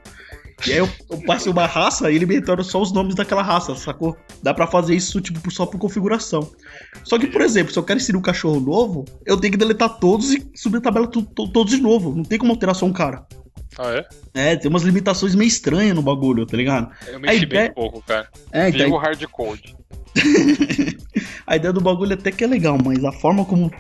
[0.67, 3.43] E aí eu, eu passo uma raça e ele me retorna só os nomes daquela
[3.43, 4.17] raça, sacou?
[4.43, 6.51] Dá pra fazer isso, tipo, só por configuração.
[7.05, 9.99] Só que, por exemplo, se eu quero inserir um cachorro novo, eu tenho que deletar
[9.99, 12.15] todos e subir a tabela tu- tu- todos de novo.
[12.15, 13.25] Não tem como alterar só um cara.
[13.79, 14.09] Ah, é?
[14.53, 16.91] É, tem umas limitações meio estranhas no bagulho, tá ligado?
[17.07, 18.29] Eu mexi bem ideia- um pouco, cara.
[18.51, 19.77] É, então, o hardcode.
[21.47, 23.71] a ideia do bagulho até que é legal, mas a forma como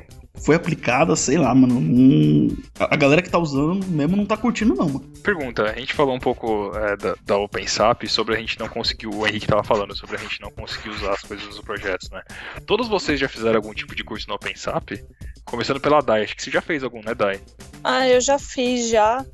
[0.44, 2.57] foi aplicada, sei lá, mano.
[2.79, 5.12] a a galera que tá usando mesmo não tá curtindo, não, mano.
[5.22, 9.07] Pergunta, a gente falou um pouco é, da, da OpenSAP sobre a gente não conseguir,
[9.07, 12.22] o Henrique tava falando sobre a gente não conseguir usar as coisas dos projetos, né?
[12.66, 15.05] Todos vocês já fizeram algum tipo de curso no OpenSAP?
[15.44, 17.40] Começando pela Dai, acho que você já fez algum, né, Dai?
[17.85, 19.24] Ah, eu já fiz já.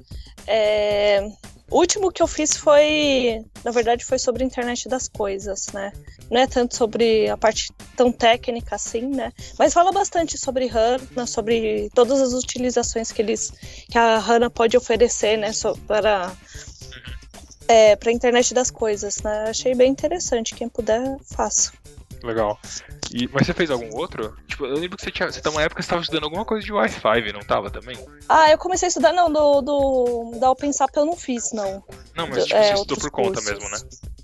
[0.46, 1.26] É,
[1.70, 5.92] O último que eu fiz foi, na verdade, foi sobre a internet das coisas, né?
[6.31, 9.33] Não é tanto sobre a parte tão técnica assim, né?
[9.59, 13.50] Mas fala bastante sobre HANA, sobre todas as utilizações que eles
[13.90, 16.33] que a HANA pode oferecer, né, so- para
[17.66, 19.46] é, para a internet das coisas, né?
[19.48, 20.55] Achei bem interessante.
[20.55, 21.72] Quem puder, faça.
[22.24, 22.58] Legal.
[23.12, 24.34] E, mas você fez algum outro?
[24.48, 25.30] Tipo, eu lembro que você tinha.
[25.30, 27.96] Você tá uma época que você tava estudando alguma coisa de Wi-Fi, não tava também?
[28.28, 31.84] Ah, eu comecei a estudar, não, do, do da OpenSAP eu não fiz, não.
[32.16, 33.50] Não, mas tipo, É, você estudou por conta cursos.
[33.52, 33.78] mesmo, né?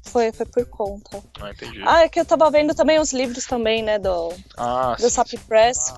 [0.04, 1.22] Foi, foi por conta.
[1.40, 1.82] Ah, entendi.
[1.86, 5.10] Ah, é que eu tava vendo também os livros também, né, do, Ah, do sim.
[5.10, 5.94] SAP Press.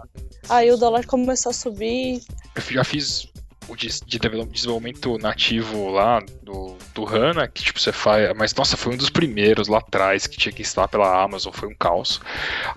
[0.48, 2.20] Aí o dólar começou a subir.
[2.56, 3.28] Eu já fiz
[3.68, 8.33] o de, de desenvol- desenvolvimento nativo lá do, do HANA, que tipo, você faz.
[8.37, 11.68] Mas nossa, foi um dos primeiros lá atrás que tinha que instalar pela Amazon, foi
[11.68, 12.20] um caos.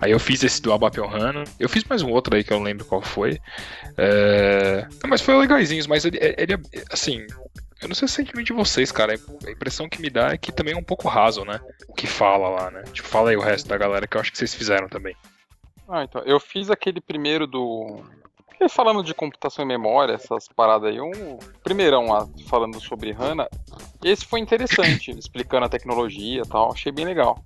[0.00, 1.44] Aí eu fiz esse do ABAP on HANA.
[1.58, 3.38] Eu fiz mais um outro aí que eu não lembro qual foi.
[3.96, 6.58] É, Mas foi legaisinhos, mas ele, ele é.
[6.90, 7.26] Assim.
[7.82, 9.14] Eu não sei o sentimento de vocês, cara.
[9.46, 11.60] A impressão que me dá é que também é um pouco raso, né?
[11.86, 12.82] O que fala lá, né?
[12.90, 15.14] Tipo, fala aí o resto da galera que eu acho que vocês fizeram também.
[15.86, 18.02] Ah, então, eu fiz aquele primeiro do.
[18.58, 23.48] Porque Falando de computação em memória, essas paradas aí, um primeirão lá falando sobre HANA.
[24.02, 27.38] Esse foi interessante, explicando a tecnologia e tal, achei bem legal.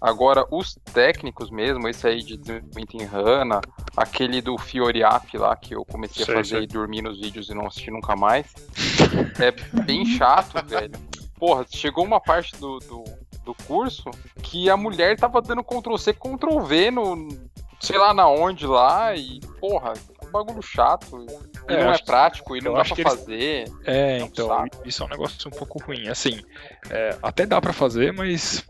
[0.00, 3.60] Agora, os técnicos mesmo, esse aí de desenvolvimento em HANA,
[3.96, 6.64] aquele do Fioriap lá, que eu comecei Sei, a fazer sei.
[6.64, 8.52] e dormir nos vídeos e não assisti nunca mais,
[9.40, 9.50] é
[9.82, 10.92] bem chato, velho.
[11.38, 13.04] Porra, chegou uma parte do, do,
[13.44, 14.10] do curso
[14.42, 17.28] que a mulher tava dando Ctrl-C, Ctrl-V no,
[17.80, 19.92] sei lá na onde lá, e porra,
[20.34, 21.24] bagulho chato.
[21.68, 23.64] E É, não é prático, e eu não dá pra que eles- fazer.
[23.86, 26.08] É, É então, isso é um negócio um pouco ruim.
[26.08, 26.42] Assim,
[26.90, 28.64] é, até dá pra fazer, mas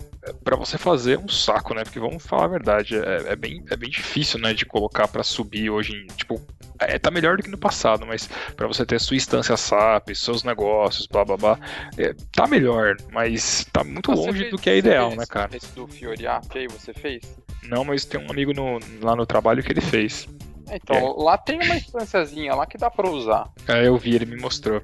[0.44, 1.82] pra você fazer é um saco, né?
[1.84, 5.22] Porque vamos falar a verdade, é, é bem, é bem difícil, né, de colocar pra
[5.22, 6.40] subir hoje em, tipo,
[6.78, 10.42] é, tá melhor do que no passado, mas pra você ter sua instância SAP, seus
[10.44, 11.58] negócios, blá blá blá,
[11.98, 15.26] é, tá melhor, mas tá muito Você longe fez- do que é ideal, fez né,
[15.28, 15.56] cara?
[15.56, 17.22] Esse do Fioriap aí, você fez?
[17.64, 20.26] Não, mas tem um amigo no- lá no trabalho que ele fez.
[20.68, 23.50] É, Então, lá tem uma instânciazinha lá que dá pra usar.
[23.68, 24.82] É, eu vi, ele me mostrou.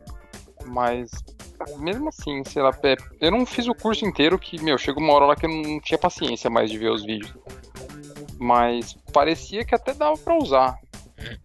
[0.66, 1.10] Mas,
[1.78, 5.12] mesmo assim, sei lá, é, eu não fiz o curso inteiro que, meu, chegou uma
[5.14, 7.34] hora lá que eu não tinha paciência mais de ver os vídeos.
[8.38, 10.78] Mas parecia que até dava pra usar.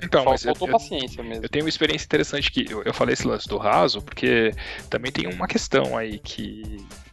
[0.01, 1.43] Então, Só mas eu, faltou eu- paciência mesmo.
[1.43, 4.51] Eu tenho uma experiência interessante que eu, eu falei esse lance do raso, porque
[4.89, 6.63] também tem uma questão aí que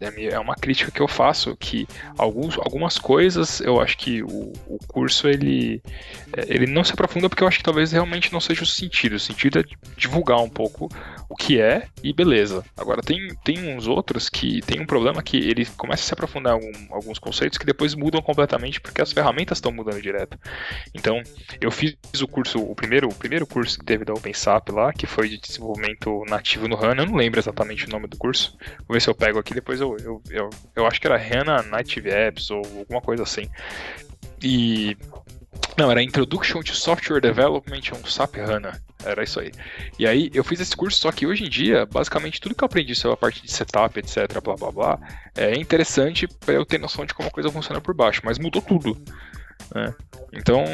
[0.01, 1.87] é mi- é uma crítica que eu faço, que
[2.18, 5.83] alguns, algumas coisas eu acho que o, o curso ele,
[6.37, 9.14] é, ele não se aprofunda porque eu acho que talvez realmente não seja o sentido.
[9.14, 9.64] O sentido é
[9.96, 10.88] divulgar um pouco
[11.29, 12.64] o que é e beleza.
[12.77, 16.59] Agora tem, tem uns outros que tem um problema que ele começa a se aprofundar
[16.61, 20.38] em alguns conceitos que depois mudam completamente porque as ferramentas estão mudando direto.
[20.94, 21.22] Então,
[21.61, 25.07] eu fiz o curso, o primeiro, o primeiro curso que teve da OpenSAP lá, que
[25.07, 28.57] foi de desenvolvimento nativo no HANA, eu não lembro exatamente o nome do curso.
[28.87, 31.62] Vou ver se eu pego aqui, depois eu, eu, eu, eu acho que era HANA
[31.62, 33.49] Native Apps ou alguma coisa assim.
[34.43, 34.97] E.
[35.77, 38.81] Não, era Introduction to Software Development on SAP HANA.
[39.05, 39.51] Era isso aí.
[39.99, 42.67] E aí eu fiz esse curso, só que hoje em dia, basicamente tudo que eu
[42.67, 44.99] aprendi sobre a parte de setup, etc, blá blá blá,
[45.35, 48.62] é interessante para eu ter noção de como a coisa funciona por baixo, mas mudou
[48.62, 48.97] tudo.
[49.75, 49.94] Né?
[50.33, 50.64] Então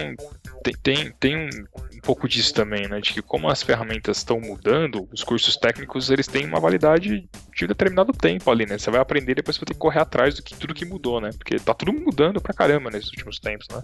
[0.62, 1.48] tem, tem, tem um,
[1.96, 3.00] um pouco disso também, né?
[3.00, 7.66] De que como as ferramentas estão mudando, os cursos técnicos eles têm uma validade de
[7.66, 8.78] determinado tempo ali, né?
[8.78, 10.84] Você vai aprender e depois você vai ter que correr atrás do que tudo que
[10.84, 11.30] mudou, né?
[11.36, 13.82] Porque tá tudo mudando pra caramba nesses últimos tempos, né?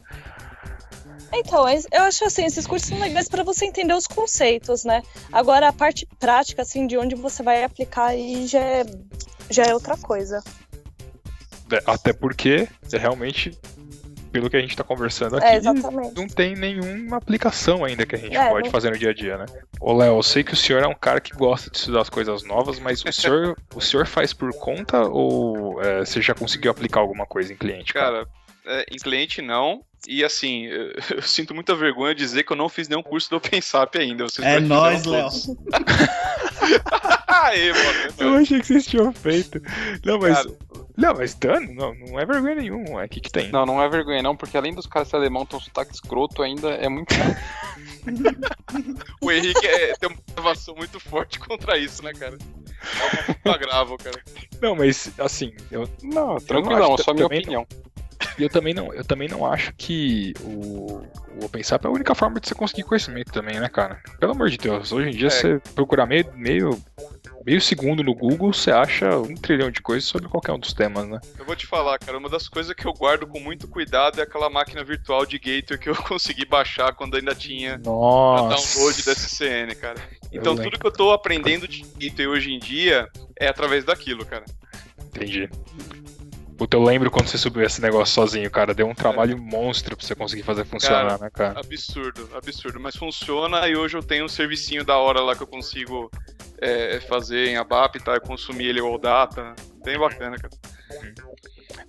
[1.33, 5.03] Então, eu acho assim, esses cursos são legais para você entender os conceitos, né?
[5.33, 8.85] Agora a parte prática, assim, de onde você vai aplicar aí já é,
[9.51, 10.43] já é outra coisa.
[11.73, 13.59] É, Até porque é realmente,
[14.35, 18.19] pelo que a gente tá conversando aqui, É, não tem nenhuma aplicação ainda que a
[18.19, 19.47] gente É, pode não- fazer no dia a dia, né?
[19.81, 22.11] Ô Léo, eu sei que o senhor é um cara que gosta de estudar as
[22.11, 26.73] coisas novas, mas o senhor, o senhor faz por conta ou é, você já conseguiu
[26.73, 27.93] aplicar alguma coisa em cliente?
[27.95, 28.27] Cara,
[28.67, 29.83] é, em cliente não.
[30.09, 33.31] E assim, eu, eu sinto muita vergonha de dizer que eu não fiz nenhum curso
[33.31, 34.25] do OpenSAP ainda.
[34.25, 35.29] Vocês É fizeram Léo.
[37.27, 38.15] Aê, mano.
[38.19, 39.61] é Eu achei que vocês tinham feito.
[40.05, 40.37] Não, mas.
[40.37, 40.51] Cara,
[40.97, 43.05] Não, mas dano, não, não é vergonha nenhuma.
[43.05, 43.51] O que, que tem?
[43.51, 46.43] Não, não é vergonha não, porque além dos caras ser alemão ter um sotaque escroto,
[46.43, 47.15] ainda é muito
[49.21, 52.37] o Henrique é, tem uma motivação muito forte contra isso, né, cara?
[52.37, 54.21] É uma puta gravo, cara.
[54.61, 57.67] Não, mas assim, eu, Não, acho tranquilão, que só minha também
[58.25, 58.47] opinião.
[58.47, 61.03] eu também não, eu também não acho que o,
[61.41, 64.01] o OpenSAP é a única forma de você conseguir conhecimento também, né, cara?
[64.19, 65.31] Pelo amor de Deus, hoje em dia É.
[65.31, 66.79] você procurar meio, meio
[67.45, 71.07] meio segundo no Google, você acha um trilhão de coisas sobre qualquer um dos temas,
[71.07, 71.21] né?
[71.39, 74.23] Eu vou te falar, cara, uma das coisas que eu guardo com muito cuidado é
[74.23, 78.57] aquela máquina virtual de gateway que eu consegui baixar quando ainda tinha Nossa.
[78.57, 80.01] download da SCN, cara.
[80.33, 83.09] Então tudo que eu tô aprendendo de gateway hoje em dia
[83.39, 84.45] é através daquilo, cara.
[85.07, 85.49] Entendi.
[86.57, 88.73] Puta, eu lembro quando você subiu esse negócio sozinho, cara.
[88.73, 91.59] Deu um trabalho monstro pra você conseguir fazer funcionar, né, cara?
[91.59, 92.79] Absurdo, absurdo.
[92.79, 96.11] Mas funciona e hoje eu tenho um servicinho da hora lá que eu consigo
[96.59, 98.15] é, fazer em ABAP, tá?
[98.15, 99.55] Eu consumir ele all data.
[99.85, 100.53] Bem bacana, cara.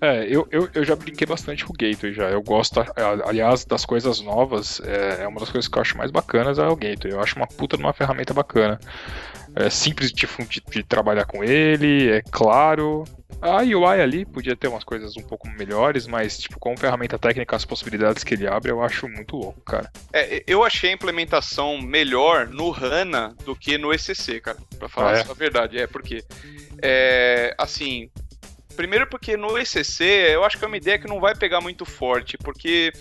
[0.02, 2.30] É, eu, eu, eu já brinquei bastante com o Gateway já.
[2.30, 2.84] Eu gosto,
[3.26, 4.82] aliás, das coisas novas.
[4.82, 7.14] É, é uma das coisas que eu acho mais bacanas é o Gateway.
[7.14, 8.80] Eu acho uma puta de uma ferramenta bacana.
[9.56, 10.28] É simples de,
[10.70, 13.06] de trabalhar com ele, é claro.
[13.42, 17.56] A UI ali podia ter umas coisas um pouco melhores, mas, tipo, como ferramenta técnica,
[17.56, 19.92] as possibilidades que ele abre, eu acho muito louco, cara.
[20.12, 24.58] É, eu achei a implementação melhor no HANA do que no ECC, cara.
[24.80, 25.22] Pra falar Ah, é?
[25.22, 25.78] a verdade.
[25.80, 26.24] É, porque.
[26.82, 28.10] É, assim.
[28.76, 31.86] Primeiro porque no ECC eu acho que é uma ideia que não vai pegar muito
[31.86, 32.92] forte, porque.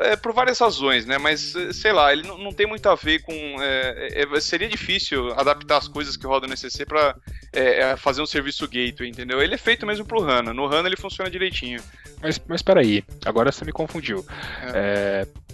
[0.00, 1.18] É por várias razões, né?
[1.18, 3.32] Mas, eh, sei lá, ele não, não tem muito a ver com.
[3.60, 7.14] é, é, seria difícil adaptar as coisas que rodam no ECC pra
[7.52, 9.42] é, é, fazer um serviço gateway, entendeu?
[9.42, 10.54] Ele é feito mesmo pro HANA.
[10.54, 11.82] No HANA ele funciona direitinho.
[12.22, 14.24] Mas, mas peraí, agora você me confundiu.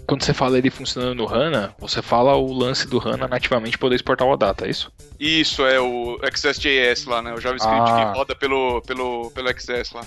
[0.00, 3.78] É, quando você fala ele funcionando no HANA, você fala o lance do HANA nativamente
[3.78, 4.90] poder exportar o data, é isso?
[5.18, 7.32] Isso, é o XSJS lá, né?
[7.34, 8.10] O JavaScript Ah.
[8.12, 10.04] que roda pelo, pelo, pelo XS lá.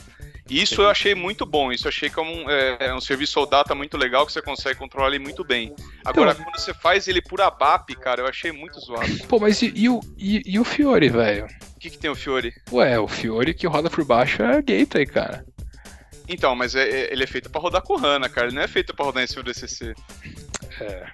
[0.49, 3.39] E Isso eu achei muito bom, isso eu achei como um, é, é um serviço
[3.39, 5.73] ao data muito legal que você consegue controlar ele muito bem.
[6.03, 9.07] Agora, Então- quando você faz ele por ABAP, cara, eu achei muito zoado.
[9.29, 11.45] Pô, mas e, e o, e, e o Fiore, velho?
[11.75, 12.53] O que, que tem o Fiore?
[12.73, 15.45] Ué, o Fiore que roda por baixo é gateway, cara.
[16.27, 18.67] Então, mas é- é- ele é feito pra rodar com HANA, cara, ele não é
[18.67, 19.93] feito pra rodar em cima do ECC.
[20.79, 21.07] É.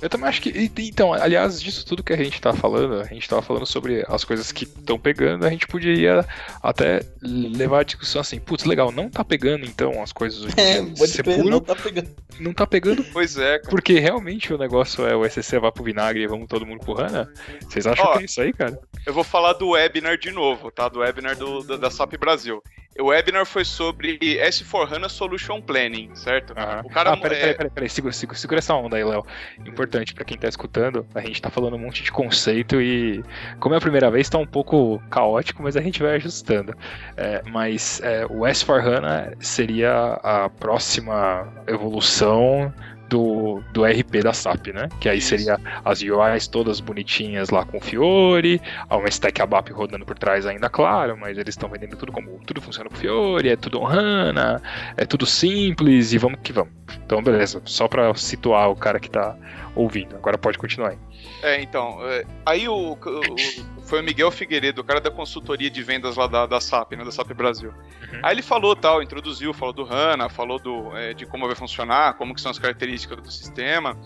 [0.00, 0.70] Eu também acho que.
[0.78, 4.24] Então, aliás, disso tudo que a gente tá falando, a gente tava falando sobre as
[4.24, 6.24] coisas que estão pegando, a gente poderia
[6.62, 10.80] até levar a discussão assim, putz, legal, não tá pegando então as coisas hoje É,
[10.80, 12.10] não tá pegando.
[12.40, 13.70] não tá pegando Pois é, cara.
[13.70, 17.00] porque realmente o negócio é o SCC vai pro vinagre e vamos todo mundo pro
[17.00, 17.30] HANA.
[17.68, 18.78] Vocês acham Ó, que é isso aí, cara?
[19.06, 20.88] Eu vou falar do webinar de novo, tá?
[20.88, 22.62] Do webinar do, da, da SAP Brasil.
[22.98, 26.52] O webinar foi sobre S4HANA Solution Planning, certo?
[26.56, 26.82] Aham.
[26.84, 29.13] O cara ah, peraí, é- peraí, peraí, peraí, segura, segura, segura essa onda aí, Léo.
[29.66, 33.22] Importante pra quem tá escutando, a gente tá falando um monte de conceito e,
[33.60, 36.74] como é a primeira vez, tá um pouco caótico, mas a gente vai ajustando.
[37.16, 42.72] É, mas é, o S4HANA seria a próxima evolução
[43.08, 44.88] do, do RP da SAP, né?
[45.00, 50.04] Que aí seria as UIs todas bonitinhas lá com Fiore, há uma stack ABAP rodando
[50.04, 53.56] por trás ainda, claro, mas eles estão vendendo tudo como tudo funciona com Fiore, é
[53.56, 54.60] tudo HANA,
[54.96, 56.72] é tudo simples e vamos que vamos.
[57.04, 59.36] Então, beleza, só pra situar o cara que tá
[59.74, 60.16] ouvindo.
[60.16, 60.98] Agora pode continuar aí.
[61.42, 63.00] É, então, é, aí o, o-
[63.86, 67.04] foi o Miguel Figueiredo, o cara da consultoria de vendas lá da, da SAP, né,
[67.04, 67.70] da SAP Brasil.
[67.70, 68.20] Uhum.
[68.22, 72.14] Aí ele falou tal, introduziu, falou do HANA, falou do, é, de como vai funcionar,
[72.14, 73.96] como que são as características do sistema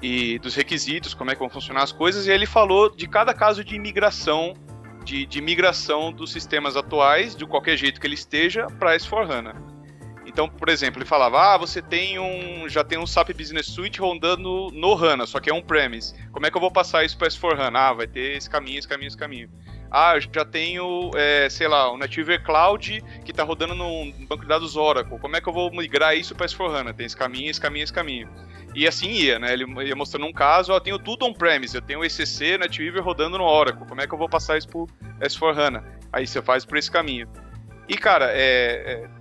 [0.00, 3.06] e dos requisitos, como é que vão funcionar as coisas, e aí ele falou de
[3.08, 4.54] cada caso de migração,
[5.04, 9.54] de, de migração dos sistemas atuais, de qualquer jeito que ele esteja, para S4HANA.
[10.38, 12.68] Então, por exemplo, ele falava: ah, você tem um.
[12.68, 16.14] já tem um SAP Business Suite rodando no HANA, só que é um premise.
[16.30, 17.76] Como é que eu vou passar isso para S4HANA?
[17.76, 19.50] Ah, vai ter esse caminho, esse caminho, esse caminho.
[19.90, 24.42] Ah, eu já tenho, é, sei lá, o Native Cloud que está rodando num banco
[24.42, 25.18] de dados Oracle.
[25.18, 26.94] Como é que eu vou migrar isso para S4HANA?
[26.94, 28.28] Tem esse caminho, esse caminho, esse caminho.
[28.76, 29.52] E assim ia, né?
[29.52, 33.00] Ele ia mostrando um caso, ó, eu tenho tudo on-premise, eu tenho o ECC, Native
[33.00, 33.88] rodando no Oracle.
[33.88, 34.86] Como é que eu vou passar isso pro
[35.20, 35.82] S4HANA?
[36.12, 37.28] Aí você faz por esse caminho.
[37.88, 38.36] E, cara, é,
[39.04, 39.17] é-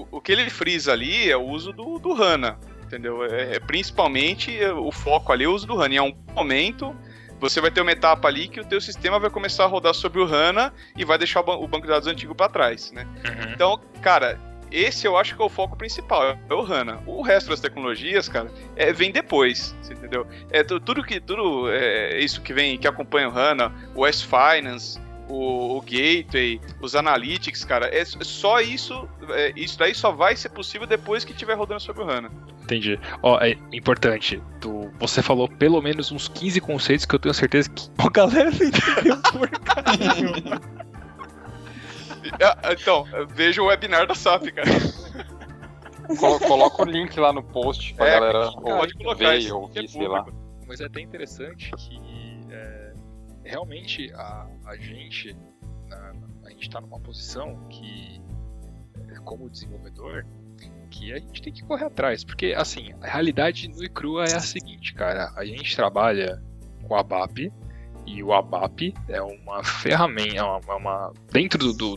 [0.00, 3.24] o, o que ele frisa ali é o uso do, do HANA, entendeu?
[3.24, 5.94] É, é principalmente é, o foco ali é o uso do HANA.
[5.94, 6.94] Em algum momento,
[7.40, 10.20] você vai ter uma etapa ali que o teu sistema vai começar a rodar sobre
[10.20, 13.06] o HANA e vai deixar o, ban- o banco de dados antigo para trás, né?
[13.52, 14.38] Então, cara,
[14.70, 17.02] esse eu acho que é o foco principal, é o HANA.
[17.06, 20.26] O resto das tecnologias, cara, é, vem depois, entendeu?
[20.50, 24.98] É tu- tudo que tudo é, isso que vem, que acompanha o HANA, o S-Finance,
[25.28, 30.48] o, o Gateway, os Analytics, cara, é só isso, é, isso daí só vai ser
[30.50, 32.30] possível depois que estiver rodando sobre o HANA.
[32.62, 32.98] Entendi.
[33.22, 34.40] Ó, é importante.
[34.60, 38.50] Tu, você falou pelo menos uns 15 conceitos que eu tenho certeza que a galera
[38.50, 40.60] não entendeu porcaria.
[42.40, 43.04] Ah, Então,
[43.34, 44.70] veja o webinar da SAP, cara.
[46.18, 49.50] Colo- coloca o link lá no post pra É, galera pode colocar ver isso, e
[49.50, 50.24] é ouvir, sei lá.
[50.66, 51.98] Mas é até interessante que
[53.44, 55.36] realmente a, a gente
[55.88, 56.12] na-
[56.44, 58.20] a gente está numa posição que
[59.08, 60.24] é, como desenvolvedor
[60.90, 64.34] que a gente tem que correr atrás porque assim a realidade nua e crua é
[64.34, 66.42] a seguinte cara a gente trabalha
[66.86, 67.50] com a BAP
[68.04, 71.72] E o ABAP é uma ferramenta, é uma, é uma- dentro do,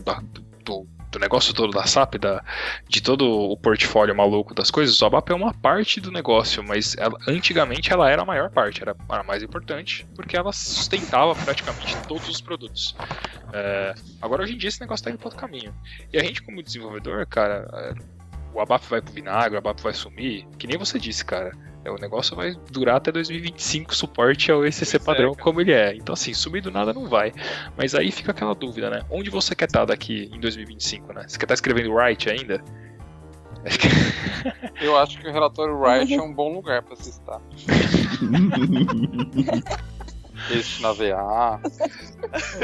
[0.64, 2.44] do- do negócio todo da SAP, da,
[2.88, 6.94] de todo o portfólio maluco das coisas, o ABAP é uma parte do negócio, mas
[6.98, 11.96] ela- antigamente ela era a maior parte, era a mais importante, porque ela sustentava praticamente
[12.06, 12.94] todos os produtos.
[13.52, 15.74] É, agora hoje em dia esse negócio tá indo para outro caminho.
[16.12, 17.94] E a gente como desenvolvedor, cara, é,
[18.52, 21.50] o ABAP vai pro vinagre, o ABAP vai sumir, que nem você disse, cara.
[21.86, 25.72] É, O negócio vai durar até 2025 suporte ao ECC Pois é, padrão como ele
[25.72, 25.94] é.
[25.94, 27.32] Então assim, sumir do nada não vai.
[27.76, 29.02] Mas aí fica aquela dúvida, né?
[29.10, 31.24] Onde você quer estar daqui em 2025, né?
[31.28, 32.62] Você quer estar escrevendo Write ainda?
[34.80, 37.40] Eu acho que o relatório Wright é um bom lugar pra se estar.
[40.50, 41.60] Esse na VA.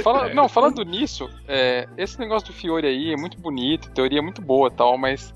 [0.03, 0.35] Fala- É.
[0.35, 4.43] Não, falando nisso, é, esse negócio do Fiore aí é muito bonito, teoria é muito
[4.43, 5.33] boa e tal, mas.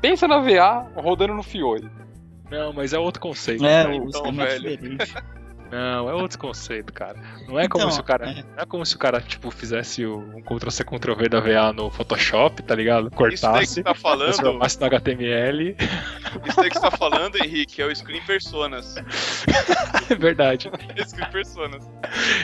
[0.00, 1.88] Pensa na VA rodando no Fiore.
[2.50, 3.64] Não, mas é outro conceito.
[3.64, 3.96] É, cara.
[3.96, 4.98] o esquema é velho.
[5.70, 7.18] Não, é outro conceito, cara.
[7.48, 8.30] Não é como Então, se o cara.
[8.30, 8.34] é.
[8.42, 11.90] Não é como se o cara, tipo, fizesse o- um Ctrl-C, Ctrl-V da VA no
[11.90, 13.08] Photoshop, tá ligado?
[13.08, 15.76] Isso daí que Cortasse, tá falando, transformasse no HTML.
[16.46, 18.94] isso daí que você tá falando, Henrique, é o Screen Personas.
[20.10, 20.70] É verdade.
[21.06, 21.88] Screen Personas.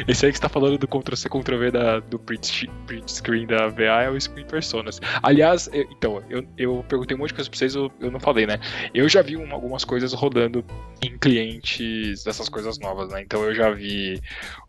[0.08, 3.68] Esse aí que você tá falando do Ctrl-C, Ctrl-V da, do print, print screen da
[3.68, 5.00] VA é o Screen Personas.
[5.22, 8.20] Aliás, eu- então, eu, eu perguntei um monte de coisa pra vocês, eu, eu não
[8.20, 8.58] falei, né?
[8.94, 10.64] Eu já vi um- algumas coisas rodando
[11.02, 13.22] em clientes dessas coisas novas, né?
[13.22, 14.20] Então eu já vi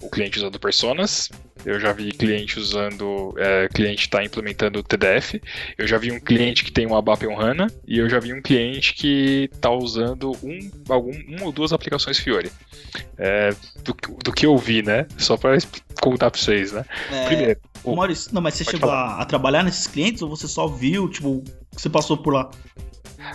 [0.01, 1.29] o cliente usando Personas,
[1.65, 3.33] eu já vi cliente usando.
[3.37, 5.41] É, cliente tá implementando o TDF,
[5.77, 8.19] eu já vi um cliente que tem um ABAP e um HANA, e eu já
[8.19, 12.51] vi um cliente que tá usando um, algum, uma ou duas aplicações Fiori.
[13.17, 13.51] É,
[13.83, 15.07] do, que- do que eu vi, né?
[15.17, 15.67] Só es-
[16.01, 16.85] contar pra vocês, né?
[17.11, 20.47] É, Primeiro, o- Maurício, não, mas você chegou a, a trabalhar nesses clientes ou você
[20.47, 22.51] só viu, tipo, você passou por lá?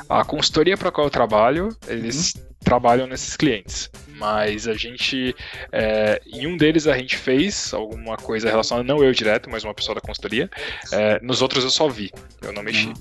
[0.09, 2.34] a consultoria para qual eu trabalho, eles
[2.68, 3.90] trabalham nesses clientes.
[4.18, 5.34] Mas a gente,
[5.72, 9.72] é, em um deles a gente fez alguma coisa relacionada, não eu direto, mas uma
[9.72, 10.50] pessoa da consultoria.
[10.92, 12.10] É, nos outros eu só vi,
[12.42, 12.92] eu não mexi.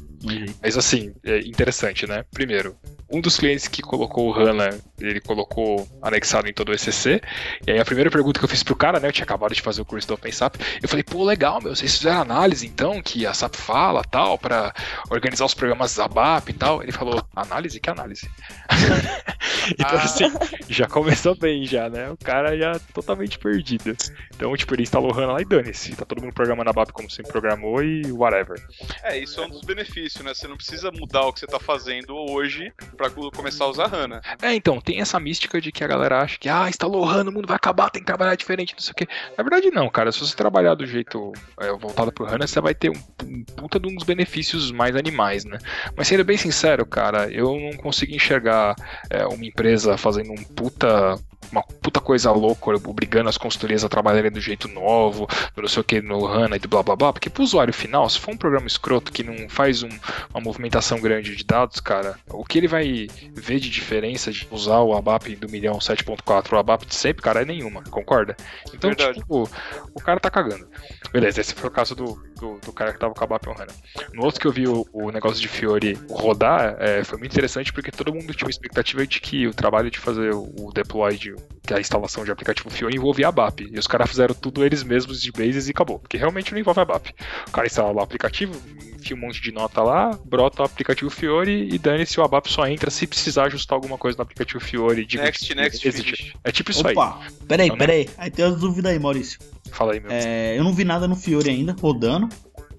[0.61, 2.23] Mas assim, é interessante, né?
[2.31, 2.77] Primeiro,
[3.11, 7.21] um dos clientes que colocou o HANA, ele colocou anexado em todo o ECC.
[7.65, 9.07] E aí a primeira pergunta que eu fiz pro cara, né?
[9.07, 10.55] Eu tinha acabado de fazer o curso do OpenSAP.
[10.81, 14.73] Eu falei, pô, legal, meu, vocês fizeram análise então, que a SAP fala tal, pra
[15.09, 16.83] organizar os programas ABAP e tal.
[16.83, 17.79] Ele falou, análise?
[17.79, 18.29] Que análise?
[19.77, 20.03] então Ah.
[20.03, 20.25] assim,
[20.69, 22.09] já começou bem já, né?
[22.11, 23.95] O cara já totalmente perdido.
[24.35, 25.95] Então, tipo, ele instalou o HANA lá e dane-se.
[25.95, 28.57] Tá todo mundo programando ABAP como sempre programou e whatever.
[29.03, 30.33] É, isso é um dos benefícios, né?
[30.33, 33.93] Você não precisa mudar o que você tá fazendo hoje pra co- começar a usar
[33.93, 34.21] HANA.
[34.41, 37.29] É, então, tem essa mística de que a galera acha que, ah, instalou o HANA,
[37.29, 39.07] o mundo vai acabar, tem que trabalhar diferente, não sei o quê.
[39.37, 40.11] Na verdade, não, cara.
[40.11, 43.79] Se você trabalhar do jeito é, voltado pro HANA, você vai ter um, um puta
[43.79, 45.57] de uns benefícios mais animais, né?
[45.95, 48.75] Mas sendo bem sincero, cara, eu não consigo enxergar
[49.09, 51.15] é, uma empresa fazendo um puta.
[51.49, 55.25] Uma puta coisa louca, obrigando as consultorias a trabalharem do jeito novo,
[55.55, 58.09] não sei o que no HANA e do blá blá blá, porque pro usuário final,
[58.09, 59.87] se for um programa escroto que não faz um-
[60.33, 64.79] uma movimentação grande de dados, cara, o que ele vai ver de diferença de usar
[64.81, 68.35] o ABAP do milhão 7.4 o ABAP de sempre, cara, é nenhuma, concorda?
[68.73, 69.19] Então, Verdade.
[69.19, 69.49] tipo,
[69.95, 70.67] o cara tá cagando.
[71.13, 73.73] Beleza, esse foi o caso do, do, do cara que tava com o ABAP honrando.
[74.11, 77.71] No outro que eu vi o, o negócio de Fiori rodar, é, foi muito interessante
[77.71, 81.35] porque todo mundo tinha uma expectativa de que o trabalho de fazer o, deploy, de,
[81.65, 83.69] que é a instalação de aplicativo Fiori envolvia ABAP.
[83.71, 85.99] E os caras fizeram tudo eles mesmos de bases e acabou.
[85.99, 87.13] Porque realmente não envolve ABAP.
[87.47, 88.53] O cara instala lá o aplicativo,
[88.95, 92.65] enfia um monte de nota lá, brota o aplicativo Fiori e dane-se o ABAP só
[92.67, 95.05] entra se precisar ajustar alguma coisa no aplicativo Fiori.
[95.05, 96.33] de Next, next, finish.
[96.43, 96.93] É tipo isso aí.
[96.95, 98.09] Opa, peraí, Então, peraí.
[98.17, 99.39] Aí tem as dúvidas aí, Maurício.
[99.71, 100.11] Fala aí, meu.
[100.11, 102.29] É, eu não vi nada no Fiore ainda, rodando.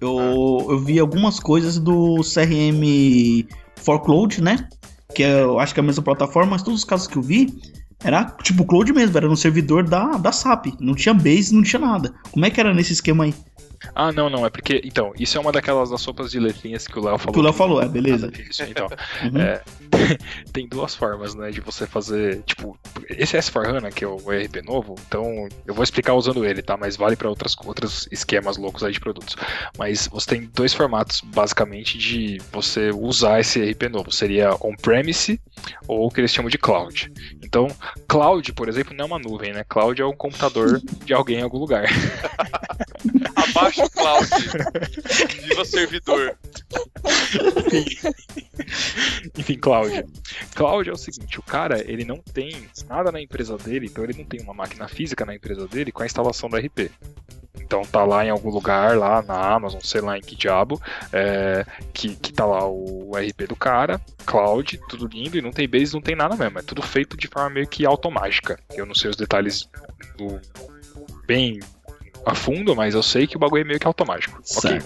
[0.01, 3.45] Eu, eu vi algumas coisas do CRM
[3.75, 4.67] for Cloud, né?
[5.13, 7.21] Que é, eu acho que é a mesma plataforma, mas todos os casos que eu
[7.21, 7.53] vi
[8.03, 10.67] era tipo Cloud mesmo, era no servidor da, da SAP.
[10.79, 12.13] Não tinha base, não tinha nada.
[12.31, 13.33] Como é que era nesse esquema aí?
[13.95, 14.81] Ah, não, não, é porque.
[14.83, 17.33] Então, isso é uma daquelas das sopas de letrinhas que o Léo falou.
[17.33, 18.31] Que o Léo falou, é, beleza.
[18.49, 18.87] Isso, então.
[19.19, 19.39] Uhum.
[19.41, 19.61] É,
[20.53, 22.77] tem duas formas, né, de você fazer, tipo,
[23.09, 26.77] esse S4HANA, que é o ERP novo, então eu vou explicar usando ele, tá?
[26.77, 29.35] Mas vale para outras outros esquemas loucos aí de produtos.
[29.77, 34.11] Mas você tem dois formatos, basicamente, de você usar esse ERP novo.
[34.11, 35.39] Seria on-premise
[35.87, 37.11] ou o que eles chamam de cloud.
[37.43, 37.67] Então,
[38.07, 39.63] cloud, por exemplo, não é uma nuvem, né?
[39.67, 41.85] Cloud é um computador de alguém em algum lugar.
[43.43, 44.27] Abaixo o cloud.
[45.41, 46.37] Viva servidor.
[49.37, 50.05] Enfim, Cloud.
[50.55, 54.17] Cloud é o seguinte, o cara, ele não tem nada na empresa dele, então ele
[54.17, 56.91] não tem uma máquina física na empresa dele com a instalação do RP.
[57.61, 60.81] Então tá lá em algum lugar, lá na Amazon, sei lá em que diabo,
[61.13, 61.63] é,
[61.93, 65.93] que, que tá lá o RP do cara, cloud, tudo lindo, e não tem base,
[65.93, 66.57] não tem nada mesmo.
[66.57, 68.59] É tudo feito de forma meio que automática.
[68.73, 69.69] Eu não sei os detalhes
[70.17, 70.39] do,
[71.27, 71.59] bem
[72.29, 74.39] a fundo, mas eu sei que o bagulho é meio que automático.
[74.57, 74.79] Ok.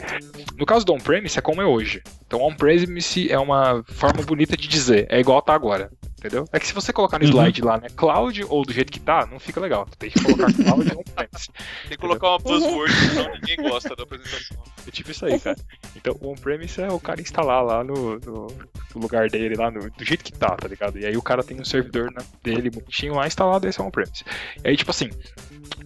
[0.58, 2.02] No caso do on-premise, é como é hoje.
[2.26, 5.91] Então, on-premise é uma forma bonita de dizer, é igual tá agora.
[6.18, 6.46] Entendeu?
[6.54, 7.32] É que se você colocar no Uhum.
[7.32, 9.86] slide lá, né, cloud ou do jeito que tá, não fica legal.
[9.91, 11.50] Tu tem que colocar cloud ou on-premise.
[11.84, 14.58] Tem que colocar uma buzzword, senão ninguém gosta da apresentação.
[14.88, 15.58] É tipo isso aí, cara.
[15.96, 18.48] Então, o on-premise é o cara instalar lá no, no-
[18.96, 21.00] no lugar dele, lá no- do jeito que tá, tá ligado?
[21.00, 24.24] E aí o cara tem um servidor na- dele bonitinho lá instalado, esse é on-premise.
[24.64, 25.10] E aí, tipo assim,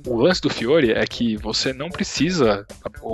[0.05, 2.65] o lance do Fiore é que você não precisa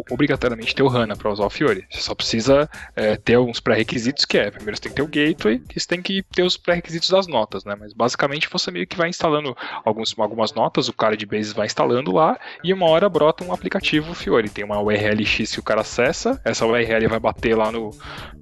[0.09, 1.85] obrigatoriamente ter o HANA para usar o Fiore.
[1.89, 5.07] Você só precisa é, ter alguns pré-requisitos que é, primeiro você tem que ter o
[5.07, 7.75] gateway e você tem que ter os pré-requisitos das notas, né?
[7.79, 11.65] Mas basicamente você meio que vai instalando alguns, algumas notas, o cara de base vai
[11.65, 14.49] instalando lá e uma hora brota um aplicativo Fiore.
[14.49, 17.89] Tem uma URL X que o cara acessa, essa URL vai bater lá no,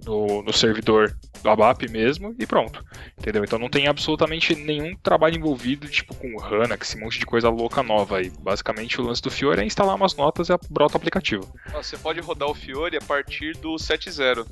[0.06, 2.84] no, no servidor do ABAP mesmo e pronto.
[3.18, 3.44] Entendeu?
[3.44, 7.50] Então não tem absolutamente nenhum trabalho envolvido, tipo com HANA, que esse monte de coisa
[7.50, 8.32] louca nova aí.
[8.40, 11.52] Basicamente o lance do Fiore é instalar umas notas e brota o aplicativo.
[11.74, 14.46] Você pode rodar o Fiore a partir do 7.0.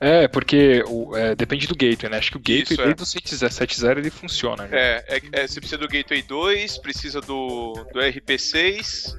[0.00, 2.18] É, porque o- é, depende do gateway, né?
[2.18, 2.94] Acho que o gateway Isso, é.
[2.94, 4.66] desde o 7.0 ele funciona.
[4.66, 4.70] Né?
[4.72, 9.16] É, é, é, você precisa do Gateway 2, precisa do, do RP6,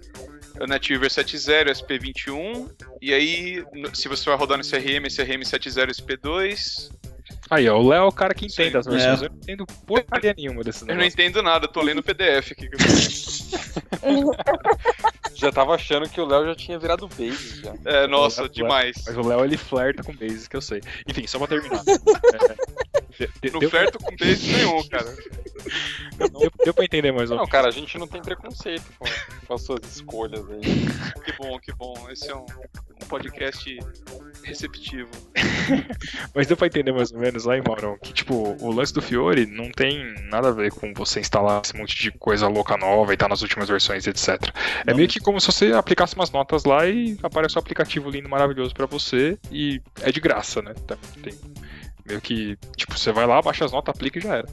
[0.61, 2.69] o NetWeaver 7.0, SP21,
[3.01, 6.89] e aí, se você vai rodar no CRM, CRM 7.0, SP2.
[7.49, 8.77] Aí, ó, o Léo é o cara que entende Sim.
[8.77, 9.21] as versões.
[9.21, 9.25] É.
[9.25, 12.69] Eu não entendo porcaria nenhuma desses Eu não entendo nada, tô lendo o PDF aqui.
[15.33, 17.73] Já tava achando que o Léo já tinha virado base já.
[17.85, 18.49] É, nossa, ué.
[18.49, 19.01] demais.
[19.07, 20.81] Mas o Léo ele flerta com bases que eu sei.
[21.07, 21.81] Enfim, só pra terminar.
[21.87, 22.55] É,
[23.51, 25.15] Não deu, flerto com base nenhum, cara.
[26.17, 27.51] deu, deu pra entender mais ou Não, menos.
[27.51, 29.05] cara, a gente não tem preconceito com,
[29.47, 30.61] com as suas escolhas aí.
[31.25, 31.93] Que bom, que bom.
[32.09, 33.77] Esse é um, um podcast
[34.43, 35.09] receptivo.
[36.33, 39.01] Mas deu pra entender mais ou menos lá em Maurão que, tipo, o lance do
[39.01, 43.13] Fiore não tem nada a ver com você instalar esse monte de coisa louca nova
[43.13, 44.29] e tá nas últimas versões, etc.
[44.85, 44.95] É Não.
[44.97, 48.73] meio que como se você aplicasse umas notas lá e aparece um aplicativo lindo, maravilhoso
[48.73, 50.73] pra você e é de graça, né?
[50.87, 51.33] Tá- Tem
[52.09, 54.47] meio que, tipo, você vai lá, baixa as notas, aplica e já era.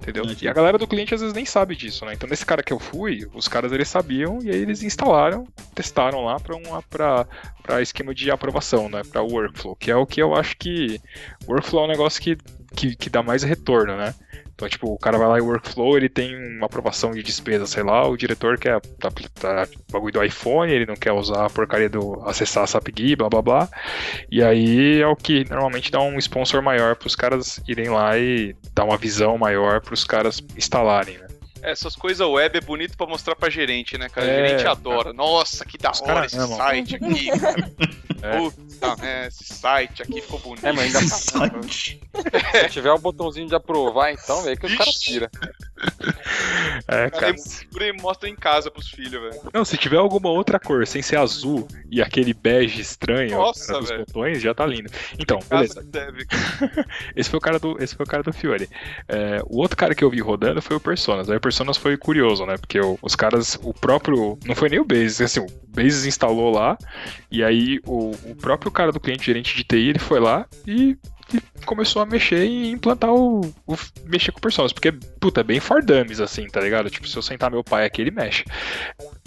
[0.00, 0.24] Entendeu?
[0.40, 2.14] E a galera do cliente às vezes nem sabe disso, né?
[2.14, 6.24] Então nesse cara que eu fui, os caras eles sabiam e aí eles instalaram, testaram
[6.24, 7.26] lá pra uma pra,
[7.62, 9.02] pra esquema de aprovação, né?
[9.10, 11.00] Pra workflow, que é o que eu acho que
[11.46, 12.38] workflow é um negócio que,
[12.74, 14.14] que, que dá mais retorno, né?
[14.60, 17.82] Então, tipo, o cara vai lá em workflow, ele tem uma aprovação de despesa, sei
[17.82, 21.88] lá, o diretor quer tá, tá, bagulho do iPhone, ele não quer usar a porcaria
[21.88, 23.68] do acessar a SAPGui, blá blá blá.
[24.30, 28.54] E aí é o que normalmente dá um sponsor maior pros caras irem lá e
[28.74, 31.26] dar uma visão maior pros caras instalarem, né?
[31.62, 34.26] Essas coisas web é bonito pra mostrar pra gerente, né, cara?
[34.26, 35.14] É, gerente adora.
[35.14, 36.56] Nossa, que da Os hora esse amam.
[36.58, 37.72] site aqui, cara.
[38.22, 38.38] É.
[38.80, 40.66] Puta, é, esse site aqui ficou bonito.
[40.66, 42.00] É, mas ainda Site.
[42.62, 45.28] se tiver o botãozinho de aprovar, então, é que os caras tiram.
[46.88, 47.86] É, Cara, cara.
[47.86, 49.50] e mostra em casa pros filhos, velho.
[49.52, 54.04] Não, se tiver alguma outra cor sem ser azul e aquele bege estranho Nossa, velho.
[54.06, 54.90] botões, já tá lindo.
[55.18, 55.82] Então, beleza.
[55.82, 56.26] deve.
[57.16, 58.68] Esse foi o cara do, esse foi o cara do Fiore.
[59.08, 61.28] É, o outro cara que eu vi rodando foi o Personas.
[61.30, 62.56] Aí o Personas foi curioso, né?
[62.58, 64.38] Porque o- os caras, o próprio.
[64.44, 66.76] Não foi nem o Basis, assim, o Basis instalou lá.
[67.30, 68.34] E aí o, o
[68.70, 70.96] próprio cara do cliente gerente de TI, ele foi lá e.
[71.34, 74.90] e começou a mexer e implantar o, o- mexer com o Personas, porque,
[75.20, 76.90] puta, é bem for dummies, assim, tá ligado?
[76.90, 78.44] Tipo, se eu sentar meu pai aqui, ele mexe.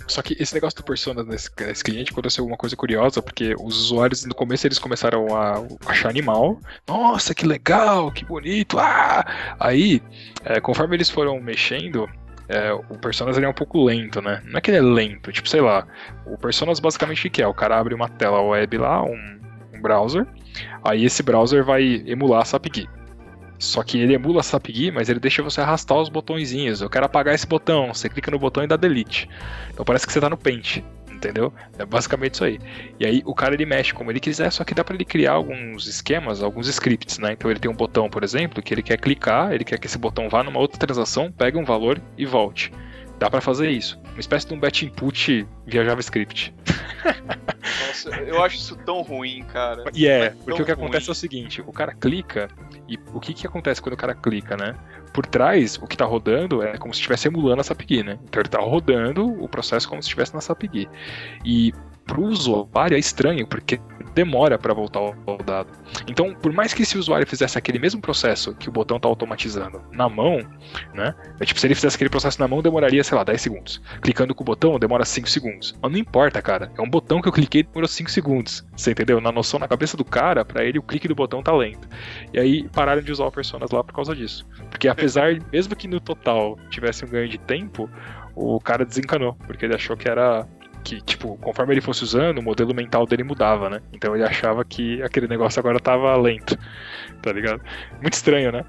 [0.07, 3.77] Só que esse negócio do Persona nesse, nesse cliente aconteceu alguma coisa curiosa, porque os
[3.77, 6.59] usuários no começo eles começaram a achar animal.
[6.87, 8.77] Nossa, que legal, que bonito.
[8.79, 9.23] Ah!
[9.59, 10.01] Aí,
[10.43, 12.09] é, conforme eles foram mexendo,
[12.47, 14.41] é, o Personas ele é um pouco lento, né?
[14.45, 15.87] Não é que ele é lento, tipo, sei lá.
[16.25, 17.47] O Personas basicamente o que é?
[17.47, 19.39] O cara abre uma tela web lá, um,
[19.73, 20.25] um browser,
[20.83, 22.87] aí esse browser vai emular a SAPGui.
[23.59, 26.81] Só que ele emula a SAPGui, mas ele deixa você arrastar os botõezinhos.
[26.81, 27.93] Eu quero apagar esse botão.
[27.93, 29.29] Você clica no botão e dá delete.
[29.71, 30.83] Então parece que você tá no Paint,
[31.23, 31.53] entendeu?
[31.77, 32.59] É basicamente isso aí.
[32.99, 35.33] E aí o cara ele mexe como ele quiser, só que dá pra ele criar
[35.33, 37.33] alguns esquemas, alguns scripts, né?
[37.33, 39.97] Então ele tem um botão, por exemplo, que ele quer clicar, ele quer que esse
[39.97, 42.71] botão vá numa outra transação, pegue um valor e volte.
[43.19, 43.99] Dá pra fazer isso.
[44.11, 46.53] Uma espécie de um batch input via JavaScript.
[47.87, 49.83] Nossa, eu acho isso tão ruim, cara.
[49.93, 51.09] E é, É porque o que acontece ruim.
[51.09, 52.49] é o seguinte, o cara clica,
[52.87, 54.75] e o que que acontece quando o cara clica, né?
[55.13, 58.17] Por trás, o que tá rodando é como se estivesse emulando a SAPGui, né?
[58.23, 60.89] Então ele tá rodando o processo como se estivesse na SAPGui.
[61.45, 61.71] E
[62.05, 63.79] pro usuário é estranho, porque
[64.13, 65.69] demora para voltar ao dado.
[66.07, 69.81] Então, por mais que esse usuário fizesse aquele mesmo processo que o botão tá automatizando
[69.91, 70.39] na mão,
[70.93, 71.15] né?
[71.39, 73.81] É tipo, se ele fizesse aquele processo na mão, demoraria, sei lá, 10 segundos.
[74.01, 75.75] Clicando com o botão, demora 5 segundos.
[75.81, 76.71] Mas não importa, cara.
[76.77, 78.65] É um botão que eu cliquei demorou 5 segundos.
[78.75, 79.19] Você entendeu?
[79.19, 81.87] Na noção na cabeça do cara, para ele o clique do botão tá lento.
[82.33, 84.45] E aí pararam de usar o Personas lá por causa disso.
[84.69, 87.89] Porque apesar, mesmo que no total tivesse um ganho de tempo,
[88.35, 90.47] o cara desencanou, porque ele achou que era
[90.83, 93.81] que, tipo, conforme ele fosse usando, o modelo mental dele mudava, né?
[93.93, 96.57] Então ele achava que aquele negócio agora tava lento,
[97.21, 97.61] tá ligado?
[98.01, 98.65] Muito estranho, né?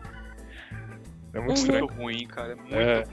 [1.32, 1.86] É muito estranho.
[1.86, 2.52] Muito ruim, cara.
[2.52, 2.94] É muito É.
[2.96, 3.04] ruim.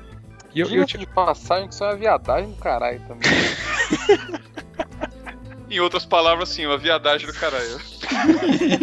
[0.53, 3.29] E eu, eu, Diga-se de passagem que isso é uma viadagem do caralho também.
[5.71, 7.79] Em outras palavras, sim, uma viadagem do caralho.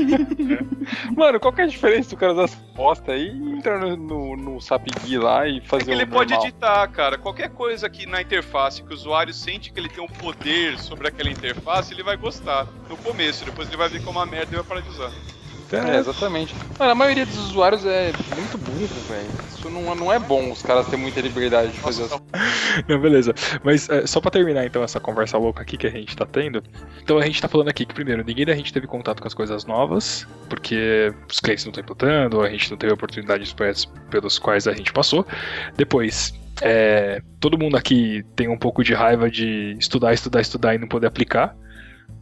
[1.14, 3.94] Mano, qual que é a diferença do cara usar essa bosta aí e entrar no,
[3.94, 6.48] no, no SAPGui lá e É fazer que o ele pode normal?
[6.48, 7.18] editar, cara.
[7.18, 11.08] Qualquer coisa que na interface que o usuário sente que ele tem um poder sobre
[11.08, 12.66] aquela interface, ele vai gostar.
[12.88, 15.10] No começo, depois ele vai ver como uma merda e vai parar de usar.
[15.72, 16.54] É, exatamente.
[16.78, 19.28] Mano, a maioria dos usuários é muito burro, velho.
[19.50, 22.10] Isso não, não é bom os caras terem muita liberdade de fazer as
[22.88, 23.34] Não, beleza.
[23.62, 26.62] Mas é, só pra terminar então essa conversa louca aqui que a gente tá tendo.
[27.02, 29.34] Então a gente tá falando aqui que, primeiro, ninguém da gente teve contato com as
[29.34, 33.86] coisas novas, porque os clientes não estão implantando, a gente não teve oportunidade dos projetos
[34.10, 35.26] pelos quais a gente passou.
[35.76, 40.78] Depois, é, todo mundo aqui tem um pouco de raiva de estudar, estudar, estudar e
[40.78, 41.54] não poder aplicar.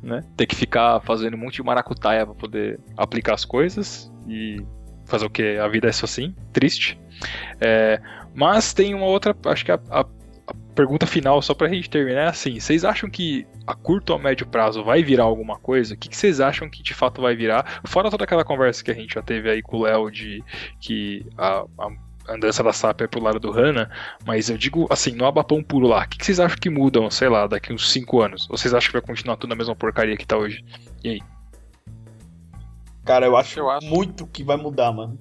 [0.03, 0.23] Né?
[0.37, 4.65] Ter que ficar fazendo um monte de maracutaia pra poder aplicar as coisas e
[5.05, 5.57] fazer o que?
[5.59, 6.99] A vida é só assim, triste.
[7.61, 8.01] É,
[8.35, 10.07] mas tem uma outra, acho que a, a-
[10.49, 14.19] a pergunta final, só pra gente terminar, é assim: vocês acham que a curto ou
[14.19, 15.95] médio prazo vai virar alguma coisa?
[15.95, 17.81] O que, que vocês acham que de fato vai virar?
[17.85, 20.45] Fora toda aquela conversa que a gente já teve aí com o Léo de
[20.79, 21.89] que a, a
[22.29, 23.91] andança da SAP é pro lado do HANA,
[24.27, 27.11] mas eu digo assim, no abapão puro lá, o que, que vocês acham que mudam,
[27.11, 28.49] sei lá, daqui uns 5 anos?
[28.51, 30.65] Ou vocês acham que vai continuar tudo na mesma porcaria que tá hoje?
[31.05, 31.21] E aí?
[33.05, 33.87] Cara, eu acho, Eu acho.
[33.87, 35.17] muito que vai mudar, mano.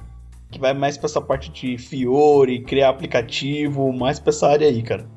[0.51, 4.81] Que vai mais pra essa parte de Fiore, criar aplicativo, mais pra essa área aí,
[4.81, 5.07] cara.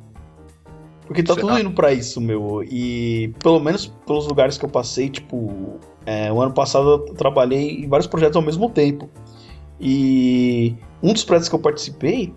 [1.07, 1.47] Porque tá Será?
[1.47, 2.63] tudo indo pra isso, meu.
[2.65, 7.83] E pelo menos pelos lugares que eu passei, tipo, é, o ano passado eu trabalhei
[7.83, 9.09] em vários projetos ao mesmo tempo.
[9.81, 12.35] E um dos projetos que eu participei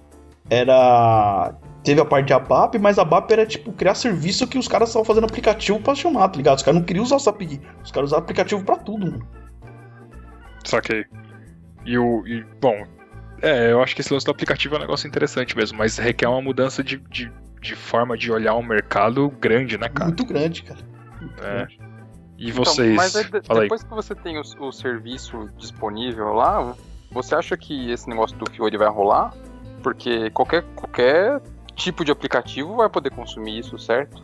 [0.50, 1.54] era.
[1.84, 4.90] Teve a parte de ABAP, mas a ABAP era tipo criar serviço que os caras
[4.90, 6.58] estavam fazendo aplicativo pra chamar, tá ligado?
[6.58, 7.42] Os caras não queriam usar o SAP,
[7.84, 9.28] os caras usavam aplicativo pra tudo, mano.
[10.64, 11.06] Saquei.
[11.86, 12.26] E o.
[12.28, 12.86] E, bom,
[13.42, 16.28] é, eu acho que esse lance do aplicativo é um negócio interessante mesmo, mas requer
[16.28, 20.06] uma mudança de, de, de forma de olhar o mercado grande, né, cara?
[20.10, 20.80] Muito grande, cara.
[21.20, 21.56] Muito É.
[21.66, 21.80] grande.
[22.38, 22.96] E Então, vocês.
[22.96, 23.66] mas aí, de- Fala aí.
[23.66, 26.76] depois que você tem o, o serviço disponível lá,
[27.12, 29.34] você acha que esse negócio do Fiori vai rolar?
[29.84, 31.42] Porque qualquer, qualquer
[31.76, 34.24] tipo de aplicativo vai poder consumir isso, certo?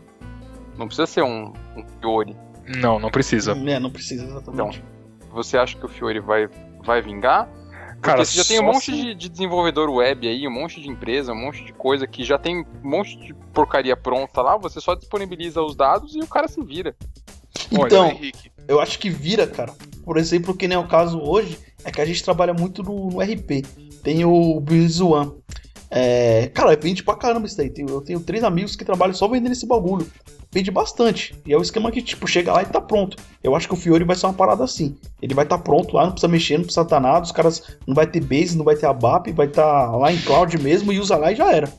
[0.78, 2.36] Não precisa ser um, um Fiori.
[2.80, 3.54] Não, não precisa.
[3.54, 4.84] É, não precisa exatamente.
[5.32, 6.48] Você acha que o Fiori vai,
[6.84, 7.48] vai vingar?
[7.48, 10.80] Porque Cara, você já tem um monte se- de, de desenvolvedor web aí, um monte
[10.80, 14.56] de empresa, um monte de coisa que já tem um monte de porcaria pronta lá,
[14.56, 16.96] você só disponibiliza os dados e o cara se vira.
[17.72, 18.52] Então, Henrique.
[18.68, 19.74] Eu acho que vira, cara.
[20.04, 23.10] Por exemplo, que nem é o caso hoje, é que a gente trabalha muito no,
[23.10, 23.66] no RP.
[24.04, 25.32] Tem o One.
[25.90, 27.72] É, cara, vende pra caramba isso daí.
[27.78, 30.06] Eu tenho três amigos que trabalham só vendendo esse bagulho.
[30.52, 31.36] Vende bastante.
[31.46, 33.18] E é o esquema que, tipo, chega lá e tá pronto.
[33.44, 34.96] Eu acho que o Fiore vai ser uma parada assim.
[35.22, 37.26] Ele vai estar tá pronto lá, não precisa mexer, não precisa estar nada.
[37.26, 40.22] Os caras não vai ter base, não vai ter ABAP, vai estar tá lá em
[40.22, 41.72] cloud mesmo e usa lá e já era.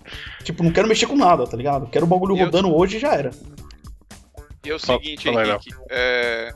[0.44, 1.88] Tipo, não quero mexer com nada, tá ligado?
[1.88, 3.30] Quero o bagulho eu- rodando hoje e já era.
[4.64, 5.74] E é o seguinte, aí, Henrique.
[5.88, 6.52] é,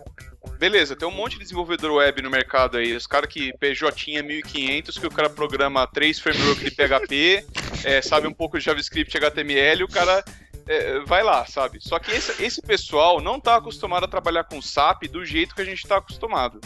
[0.59, 2.95] Beleza, tem um monte de desenvolvedor web no mercado aí.
[2.95, 7.47] Os caras que PJ é 1500, que o cara programa três frameworks de PHP,
[7.85, 10.25] é, sabe um pouco de JavaScript e HTML, o cara
[10.69, 11.79] é, vai lá, sabe?
[11.81, 15.63] Só que esse, esse pessoal não tá acostumado a trabalhar com SAP do jeito que
[15.63, 16.61] a gente tá acostumado.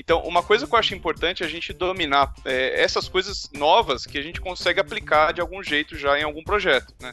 [0.00, 4.06] Então, uma coisa que eu acho importante é a gente dominar é, essas coisas novas
[4.06, 7.12] que a gente consegue aplicar de algum jeito já em algum projeto, né?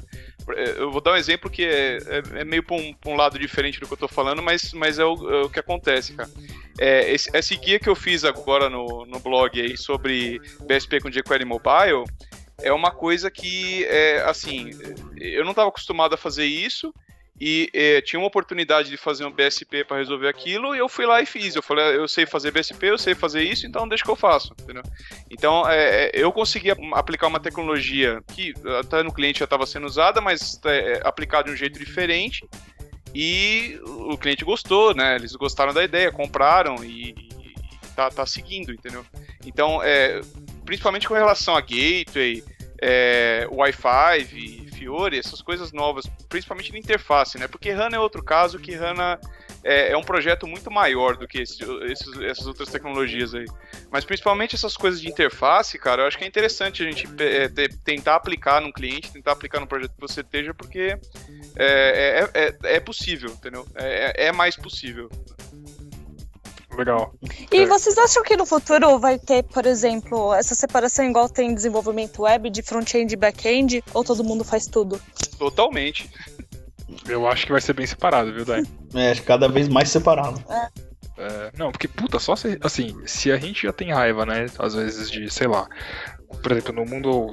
[0.55, 3.37] É, Eu vou dar um exemplo que é, é- é meio para um, um lado
[3.37, 6.29] diferente do que eu tô falando, mas, mas é, o, é o que acontece, cara.
[6.79, 11.09] É, esse, esse guia que eu fiz agora no, no blog aí sobre BSP com
[11.09, 12.05] jQuery Mobile
[12.59, 13.85] é uma coisa que,
[14.25, 14.71] assim,
[15.17, 16.93] eu não estava acostumado a fazer isso
[17.39, 21.05] e é, tinha uma oportunidade de fazer um BSP para resolver aquilo e eu fui
[21.05, 21.55] lá e fiz.
[21.55, 24.15] Eu falei, "Ah, eu sei fazer BSP, eu sei fazer isso, então deixa que eu
[24.15, 24.81] faço, entendeu?
[25.29, 29.65] Então, é, é, eu consegui ap- aplicar uma tecnologia que até no cliente já estava
[29.67, 32.43] sendo usada, mas é, aplicada de um jeito diferente.
[33.13, 35.15] E o cliente gostou, né?
[35.15, 37.55] Eles gostaram da ideia, compraram e, e
[37.95, 39.05] tá, tá seguindo, entendeu?
[39.45, 40.21] Então, é,
[40.65, 42.43] principalmente com relação a gateway,
[42.81, 47.47] é, Wi-Fi, e Fiori, essas coisas novas, principalmente na interface, né?
[47.47, 49.19] Porque HANA é outro caso, que HANA
[49.63, 53.45] é, é um projeto muito maior do que esse, esses, essas outras tecnologias aí.
[53.91, 57.47] Mas principalmente essas coisas de interface, cara, eu acho que é interessante a gente é,
[57.49, 60.97] ter- tentar aplicar num cliente, tentar aplicar no projeto que você esteja, porque
[61.55, 63.65] é, é, é, é possível, entendeu?
[63.75, 65.09] É, é mais possível.
[66.77, 67.11] Legal.
[67.51, 71.55] E vocês acham que no futuro vai ter, por exemplo, essa separação igual tem em
[71.55, 73.83] desenvolvimento web de front-end e back-end?
[73.93, 75.01] Ou todo mundo faz tudo?
[75.39, 76.09] Totalmente.
[77.07, 78.63] Eu acho que vai ser bem separado, viu, Dai?
[78.95, 80.41] É, cada vez mais separado.
[81.17, 82.57] É, não, porque, puta, só se.
[82.61, 84.45] Assim, se a gente já tem raiva, né?
[84.57, 85.67] Às vezes de, sei lá.
[86.41, 87.31] Por exemplo, no mundo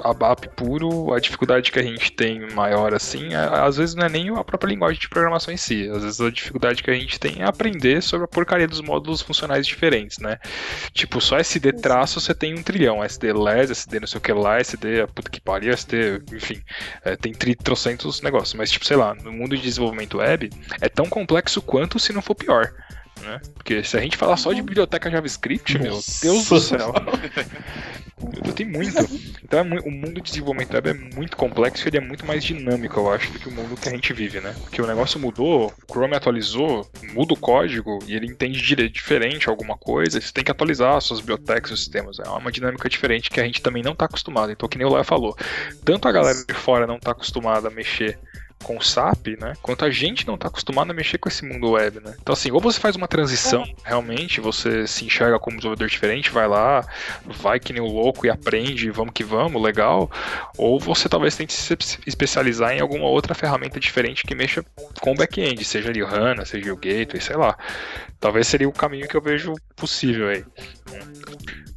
[0.00, 4.08] ABAP puro, a dificuldade que a gente tem maior, assim, é- às vezes não é
[4.08, 5.88] nem a própria linguagem de programação em si.
[5.88, 9.20] Às vezes a dificuldade que a gente tem é aprender sobre a porcaria dos módulos
[9.20, 10.38] funcionais diferentes, né?
[10.92, 13.02] Tipo, só SD traço você tem um trilhão.
[13.02, 16.62] SD LES, SD não sei o que lá, SD, a puta que pariu, SD, enfim.
[17.04, 18.54] é, tem tri, trocentos negócios.
[18.54, 22.22] Mas, tipo, sei lá, no mundo de desenvolvimento web, é tão complexo quanto se não
[22.22, 22.72] for pior.
[23.22, 23.40] Né?
[23.54, 26.00] Porque se a gente falar só de biblioteca JavaScript, meu.
[26.22, 26.92] Deus do céu.
[28.44, 28.96] Eu tenho muito.
[29.44, 32.24] Então é mu- o mundo de desenvolvimento web é muito complexo e ele é muito
[32.24, 34.54] mais dinâmico, eu acho, do que o mundo que a gente vive, né?
[34.62, 38.58] Porque o negócio mudou, o Chrome atualizou, muda o código e ele entende
[38.88, 42.18] diferente alguma coisa, você tem que atualizar as suas bibliotecas, os sistemas.
[42.18, 44.50] É uma dinâmica diferente que a gente também não está acostumado.
[44.50, 45.36] Então, que nem o Léo falou,
[45.84, 48.18] tanto a galera de fora não está acostumada a mexer
[48.62, 49.54] com o SAP, né?
[49.62, 52.14] Quanto a gente não tá acostumado a mexer com esse mundo web, né?
[52.20, 56.30] Então assim, ou você faz uma transição, realmente, você se enxerga como um desenvolvedor diferente,
[56.30, 56.84] vai lá,
[57.24, 60.10] vai que nem o louco e aprende, vamos que vamos, legal.
[60.56, 61.76] Ou você talvez tente se
[62.06, 64.64] especializar em alguma outra ferramenta diferente que mexa
[65.00, 67.56] com o back-end, seja ali o HANA, seja o Gateway, sei lá.
[68.18, 70.44] Talvez seria o caminho que eu vejo possível aí.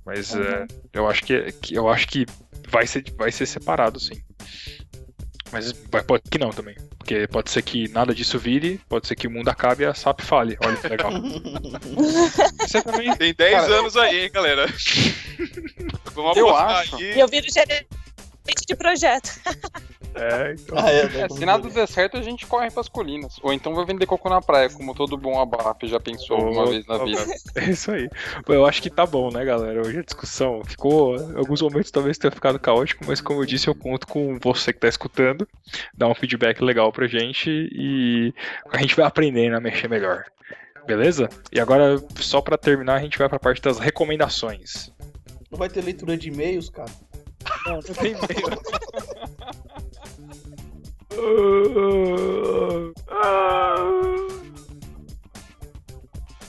[0.06, 2.26] Mas é, eu acho que, que eu acho que
[2.68, 4.20] vai ser, vai ser separado, sim.
[5.52, 6.76] Mas pode que não também.
[6.97, 9.93] Porque pode ser que nada disso vire, pode ser que o mundo acabe e a
[9.93, 10.58] SAP fale.
[10.64, 11.12] Olha que legal.
[12.60, 13.16] Você também.
[13.16, 14.68] Tem 10 Cara, anos aí, hein, galera.
[16.14, 16.97] Vamos Eu acho.
[16.97, 17.16] aí.
[17.16, 17.88] E eu viro gerente
[18.68, 19.40] de projeto.
[20.16, 20.78] É, então.
[20.78, 23.38] Ah, é, É, se nada der certo, a gente corre pras colinas.
[23.44, 26.86] Ou então vai vender coco na praia, como todo bom ABAP já pensou alguma vez
[26.88, 27.20] na vida.
[27.56, 28.10] É isso aí.
[28.48, 29.82] Eu acho que tá bom, né, galera?
[29.82, 31.16] Hoje a discussão ficou.
[31.16, 34.74] Em alguns momentos talvez tenha ficado caótico, mas como eu disse, eu conto com você
[34.74, 35.48] que tá escutando.
[35.94, 38.34] Dá um feedback legal pra gente e
[38.72, 40.26] a gente vai aprendendo a mexer melhor.
[40.88, 41.30] Beleza?
[41.52, 44.92] E agora, só pra terminar, a gente vai pra parte das recomendações.
[45.52, 46.90] Não vai ter leitura de e-mails, cara.
[47.66, 48.60] Não, não tem meio.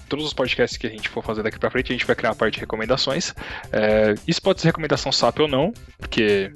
[0.08, 2.30] Todos os podcasts que a gente for fazer daqui pra frente, a gente vai criar
[2.30, 3.34] uma parte de recomendações.
[3.72, 6.52] É, isso pode ser recomendação SAP ou não, porque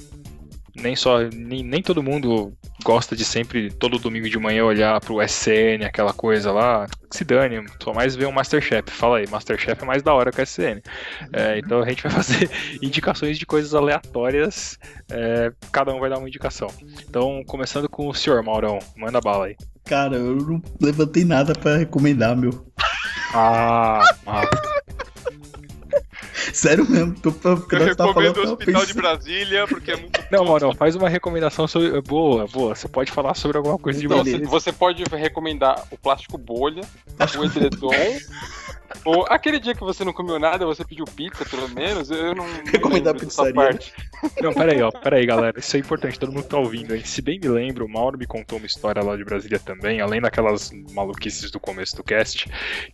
[0.75, 2.53] nem só nem, nem todo mundo
[2.83, 6.87] gosta de sempre todo domingo de manhã olhar pro SCN, aquela coisa lá.
[7.11, 8.91] Se dane, só mais ver um Masterchef.
[8.91, 10.83] Fala aí, Masterchef é mais da hora que o SCN.
[11.33, 12.51] É, então a gente vai fazer
[12.83, 14.79] indicações de coisas aleatórias.
[15.11, 16.69] é, cada um vai dar uma indicação.
[17.09, 19.57] Então, começando com o senhor Maurão, manda bala aí.
[19.85, 22.67] Cara, eu não levantei nada pra recomendar, meu.
[23.35, 24.03] Ah,
[26.53, 29.97] Sério mesmo, tô pra Eu porque nós tá recomendo o Hospital de Brasília, porque é
[29.97, 30.21] muito.
[30.31, 32.01] Não, Maurão, faz uma recomendação sobre.
[32.03, 32.75] Boa, boa.
[32.75, 34.39] Você pode falar sobre alguma coisa de Então, você.
[34.39, 36.83] Você, você pode recomendar o plástico bolha,
[37.39, 37.91] o edredom,
[39.05, 42.11] ou aquele dia que você não comeu nada, você pediu pizza, pelo menos.
[42.11, 42.45] Eu não.
[42.71, 43.55] Recomendar dessa pizzaria.
[43.55, 43.93] parte.
[44.41, 45.59] Não, peraí, ó, peraí, galera.
[45.59, 47.05] Isso é importante, todo mundo tá ouvindo aí.
[47.07, 50.21] Se bem me lembro, o Mauro me contou uma história lá de Brasília também, além
[50.21, 52.49] daquelas maluquices do começo do cast,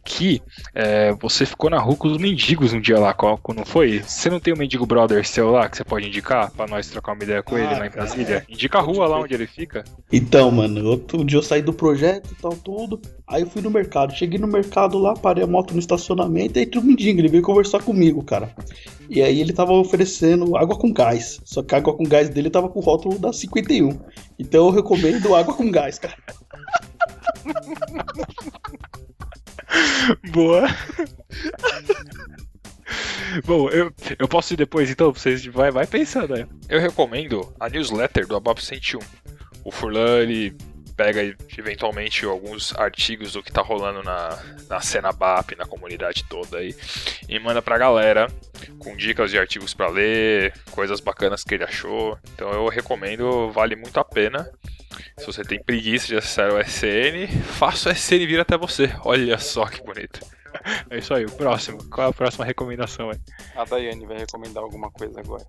[0.05, 0.43] que
[0.75, 4.01] é, você ficou na rua com os mendigos um dia lá, Coco, não foi?
[4.01, 7.13] Você não tem um mendigo brother seu lá que você pode indicar pra nós trocar
[7.13, 8.45] uma ideia com ele Ah, lá em cara, Brasília?
[8.49, 9.85] Indica a rua lá onde ele fica.
[10.13, 13.01] Então, mano, outro dia eu saí do projeto e tal, tudo.
[13.31, 14.13] Aí eu fui no mercado.
[14.13, 17.21] Cheguei no mercado lá, parei a moto no estacionamento e entrou um mendigo.
[17.21, 18.53] Ele veio conversar comigo, cara.
[19.09, 21.41] E aí ele tava oferecendo água com gás.
[21.45, 23.97] Só que a água com gás dele tava com o rótulo da 51.
[24.37, 26.17] Então eu recomendo água com gás, cara.
[30.33, 30.67] Boa.
[33.45, 36.45] Bom, eu, eu posso ir depois então, vocês vai, vai pensando aí.
[36.69, 38.99] Eu recomendo a newsletter do Abap 101.
[39.65, 40.57] O Furlan, ele
[41.01, 44.39] pega eventualmente alguns artigos do que tá rolando na,
[44.69, 46.77] na cena BAP, na comunidade toda aí,
[47.27, 48.27] e manda pra galera
[48.79, 52.19] com dicas de artigos pra ler, coisas bacanas que ele achou.
[52.35, 54.53] Então eu recomendo, vale muito a pena.
[55.17, 58.95] Se você tem preguiça de acessar o SN, faça o SN vir até você.
[59.03, 60.21] Olha só que bonito.
[60.91, 61.83] É isso aí, o próximo.
[61.89, 63.19] Qual é a próxima recomendação aí?
[63.57, 65.47] A Daiane vai recomendar alguma coisa agora.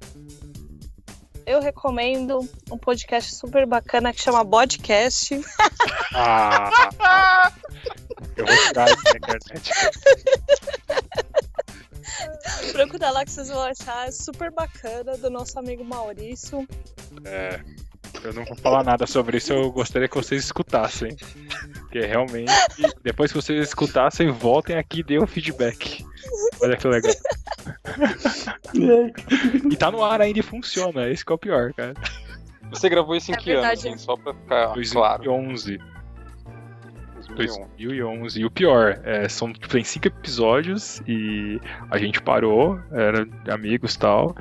[1.52, 2.40] Eu recomendo
[2.72, 5.42] um podcast super bacana que chama Podcast.
[6.14, 7.52] Ah,
[8.38, 9.72] eu vou tirar isso da internet.
[12.72, 14.08] Procura lá que vocês vão achar.
[14.08, 16.66] É super bacana, do nosso amigo Maurício.
[17.26, 17.60] É,
[18.24, 21.16] eu não vou falar nada sobre isso, eu gostaria que vocês escutassem.
[21.82, 22.52] Porque realmente,
[23.04, 26.06] depois que vocês escutassem, voltem aqui e dêem um feedback.
[26.62, 27.14] Olha que legal.
[28.74, 31.94] E tá no ar ainda e funciona, esse que é o pior, cara.
[32.70, 33.88] Você gravou isso em É que ano, verdade.
[33.88, 35.24] assim, só pra ficar claro?
[35.24, 35.80] 2011.
[37.36, 37.68] 2001.
[37.78, 38.40] 2011.
[38.42, 41.60] E o pior, é, são, tipo, tem cinco episódios e
[41.90, 44.36] a gente parou, era amigos e tal.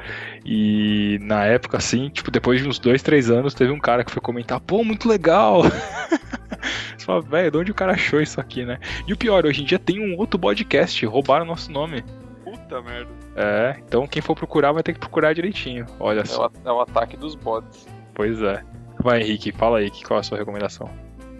[0.44, 4.10] E na época, assim, tipo, depois de uns dois, três anos, teve um cara que
[4.10, 5.62] foi comentar, pô, muito legal!
[6.96, 8.78] Você fala, velho, de onde o cara achou isso aqui, né?
[9.06, 12.02] E o pior, hoje em dia tem um outro podcast, roubaram nosso nome.
[12.44, 13.08] Puta merda.
[13.36, 15.86] É, então quem for procurar vai ter que procurar direitinho.
[15.98, 16.46] Olha É só.
[16.46, 17.86] o, é o ataque dos bots.
[18.14, 18.62] Pois é.
[19.02, 20.90] Vai, Henrique, fala aí, que- qual é a sua recomendação?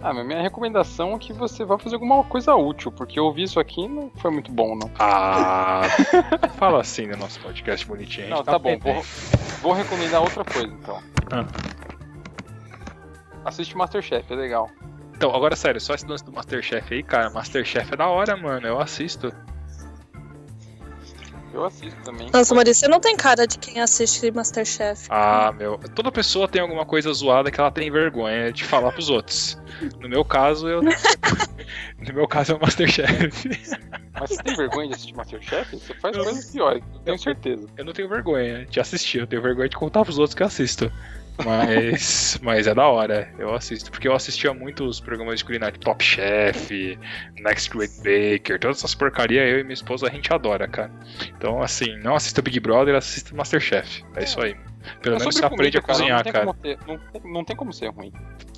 [0.03, 3.43] Ah, mas minha recomendação é que você vá fazer alguma coisa útil, porque eu ouvi
[3.43, 4.91] isso aqui e não foi muito bom, não.
[4.99, 5.83] Ah,
[6.57, 8.31] fala assim no nosso podcast bonitinho.
[8.31, 8.95] Não, tá bom, aprendendo.
[8.95, 9.03] vou,
[9.61, 10.99] vou recomendar outra coisa, então.
[11.31, 11.45] Ah.
[13.45, 14.71] Assiste Masterchef, é legal.
[15.15, 17.29] Então, agora sério, só esse lance do Masterchef aí, cara.
[17.31, 18.67] Masterchef é da hora, mano.
[18.67, 19.31] Eu assisto.
[21.53, 22.31] Eu assisto também.
[22.33, 25.07] Nossa, Maurício, você não tem cara de quem assiste Masterchef.
[25.11, 25.79] Ah, meu.
[25.95, 29.59] Toda pessoa tem alguma coisa zoada que ela tem vergonha de falar pros outros.
[30.01, 30.81] No meu caso, eu.
[31.99, 33.49] no meu caso é o Masterchef.
[34.13, 35.77] Mas você tem vergonha de assistir Masterchef?
[35.77, 37.67] Você faz coisas piores, eu tenho certeza.
[37.77, 40.47] Eu não tenho vergonha de assistir, eu tenho vergonha de contar pros outros que eu
[40.47, 40.93] assisto.
[41.45, 43.91] Mas, mas é da hora, eu assisto.
[43.91, 46.99] Porque eu assistia muito os programas de culinária, Top Chef,
[47.41, 50.91] Next Great Baker, todas essas porcarias, eu e minha esposa a gente adora, cara.
[51.37, 54.05] Então, assim, não assista Big Brother, assista Masterchef.
[54.17, 54.57] É isso aí.
[55.03, 56.55] Pelo Mas menos você aprende a cozinhar, não tem cara.
[56.55, 57.01] Ter, não,
[57.33, 58.13] não tem como ser ruim.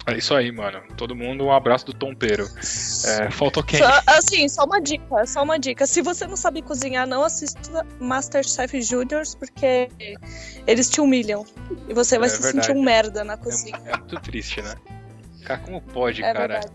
[0.07, 0.83] É isso aí, mano.
[0.97, 2.45] Todo mundo, um abraço do Tompeiro.
[3.07, 3.79] É, faltou quem?
[3.79, 5.87] Só- assim, só uma dica, só uma dica.
[5.87, 9.89] Se você não sabe cozinhar, não assista Masterchef Juniors, porque
[10.67, 11.45] eles te humilham.
[11.89, 12.67] E você vai É se verdade.
[12.67, 13.81] sentir um merda na É, cozinha.
[13.87, 14.75] é muito triste, né?
[15.45, 16.49] Cara, como pode, É, cara?
[16.55, 16.73] verdade.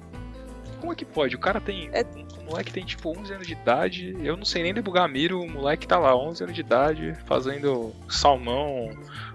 [0.79, 1.35] Como é que pode?
[1.35, 1.89] O cara tem.
[1.91, 2.05] É-
[2.39, 4.15] O moleque tem tipo 11 anos de idade.
[4.23, 5.41] Eu não sei nem debugar miro.
[5.41, 8.89] O moleque tá lá, 11 anos de idade, fazendo salmão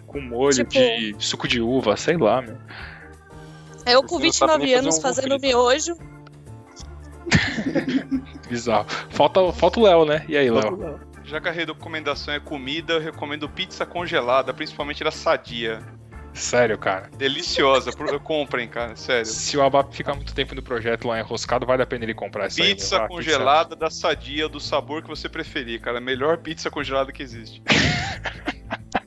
[0.06, 2.56] com molho Tipo- de suco de uva, sei lá, meu.
[3.86, 5.46] Eu Porque com não sabe 29 nem fazer anos um fazendo frito.
[5.46, 5.96] miojo.
[8.48, 8.86] Bizarro.
[9.10, 10.24] Falta, falta o Léo, né?
[10.28, 11.00] E aí, Léo?
[11.24, 15.80] Já que a recomendação é comida, eu recomendo pizza congelada, principalmente da Sadia.
[16.34, 17.10] Sério, cara.
[17.16, 19.26] Deliciosa, comprem, cara, sério.
[19.26, 22.46] Se o Abap ficar muito tempo no projeto lá enroscado, vale a pena ele comprar
[22.46, 23.04] essa aí, Pizza meu.
[23.04, 25.98] Ah, congelada da Sadia, do sabor que você preferir, cara.
[25.98, 27.62] A melhor pizza congelada que existe.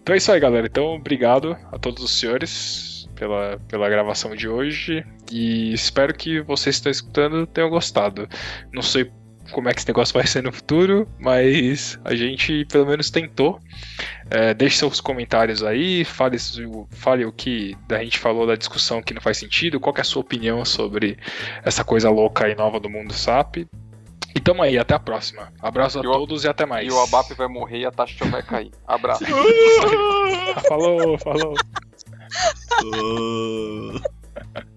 [0.01, 0.67] Então é isso aí, galera.
[0.67, 5.03] Então, obrigado a todos os senhores pela, pela gravação de hoje.
[5.31, 8.27] E espero que vocês que estão escutando tenham gostado.
[8.73, 9.11] Não sei
[9.51, 13.59] como é que esse negócio vai ser no futuro, mas a gente pelo menos tentou.
[14.29, 16.37] É, deixe seus comentários aí, fale,
[16.91, 20.03] fale o que a gente falou da discussão que não faz sentido, qual que é
[20.03, 21.17] a sua opinião sobre
[21.63, 23.57] essa coisa louca e nova do mundo SAP.
[24.35, 25.53] E tamo aí, até a próxima.
[25.61, 26.85] Abraço a E o- todos e até mais.
[26.85, 28.71] E o Abap vai morrer e a taxa vai cair.
[28.85, 29.23] Abraço.
[30.67, 31.53] falou, falou
[32.83, 33.99] oh.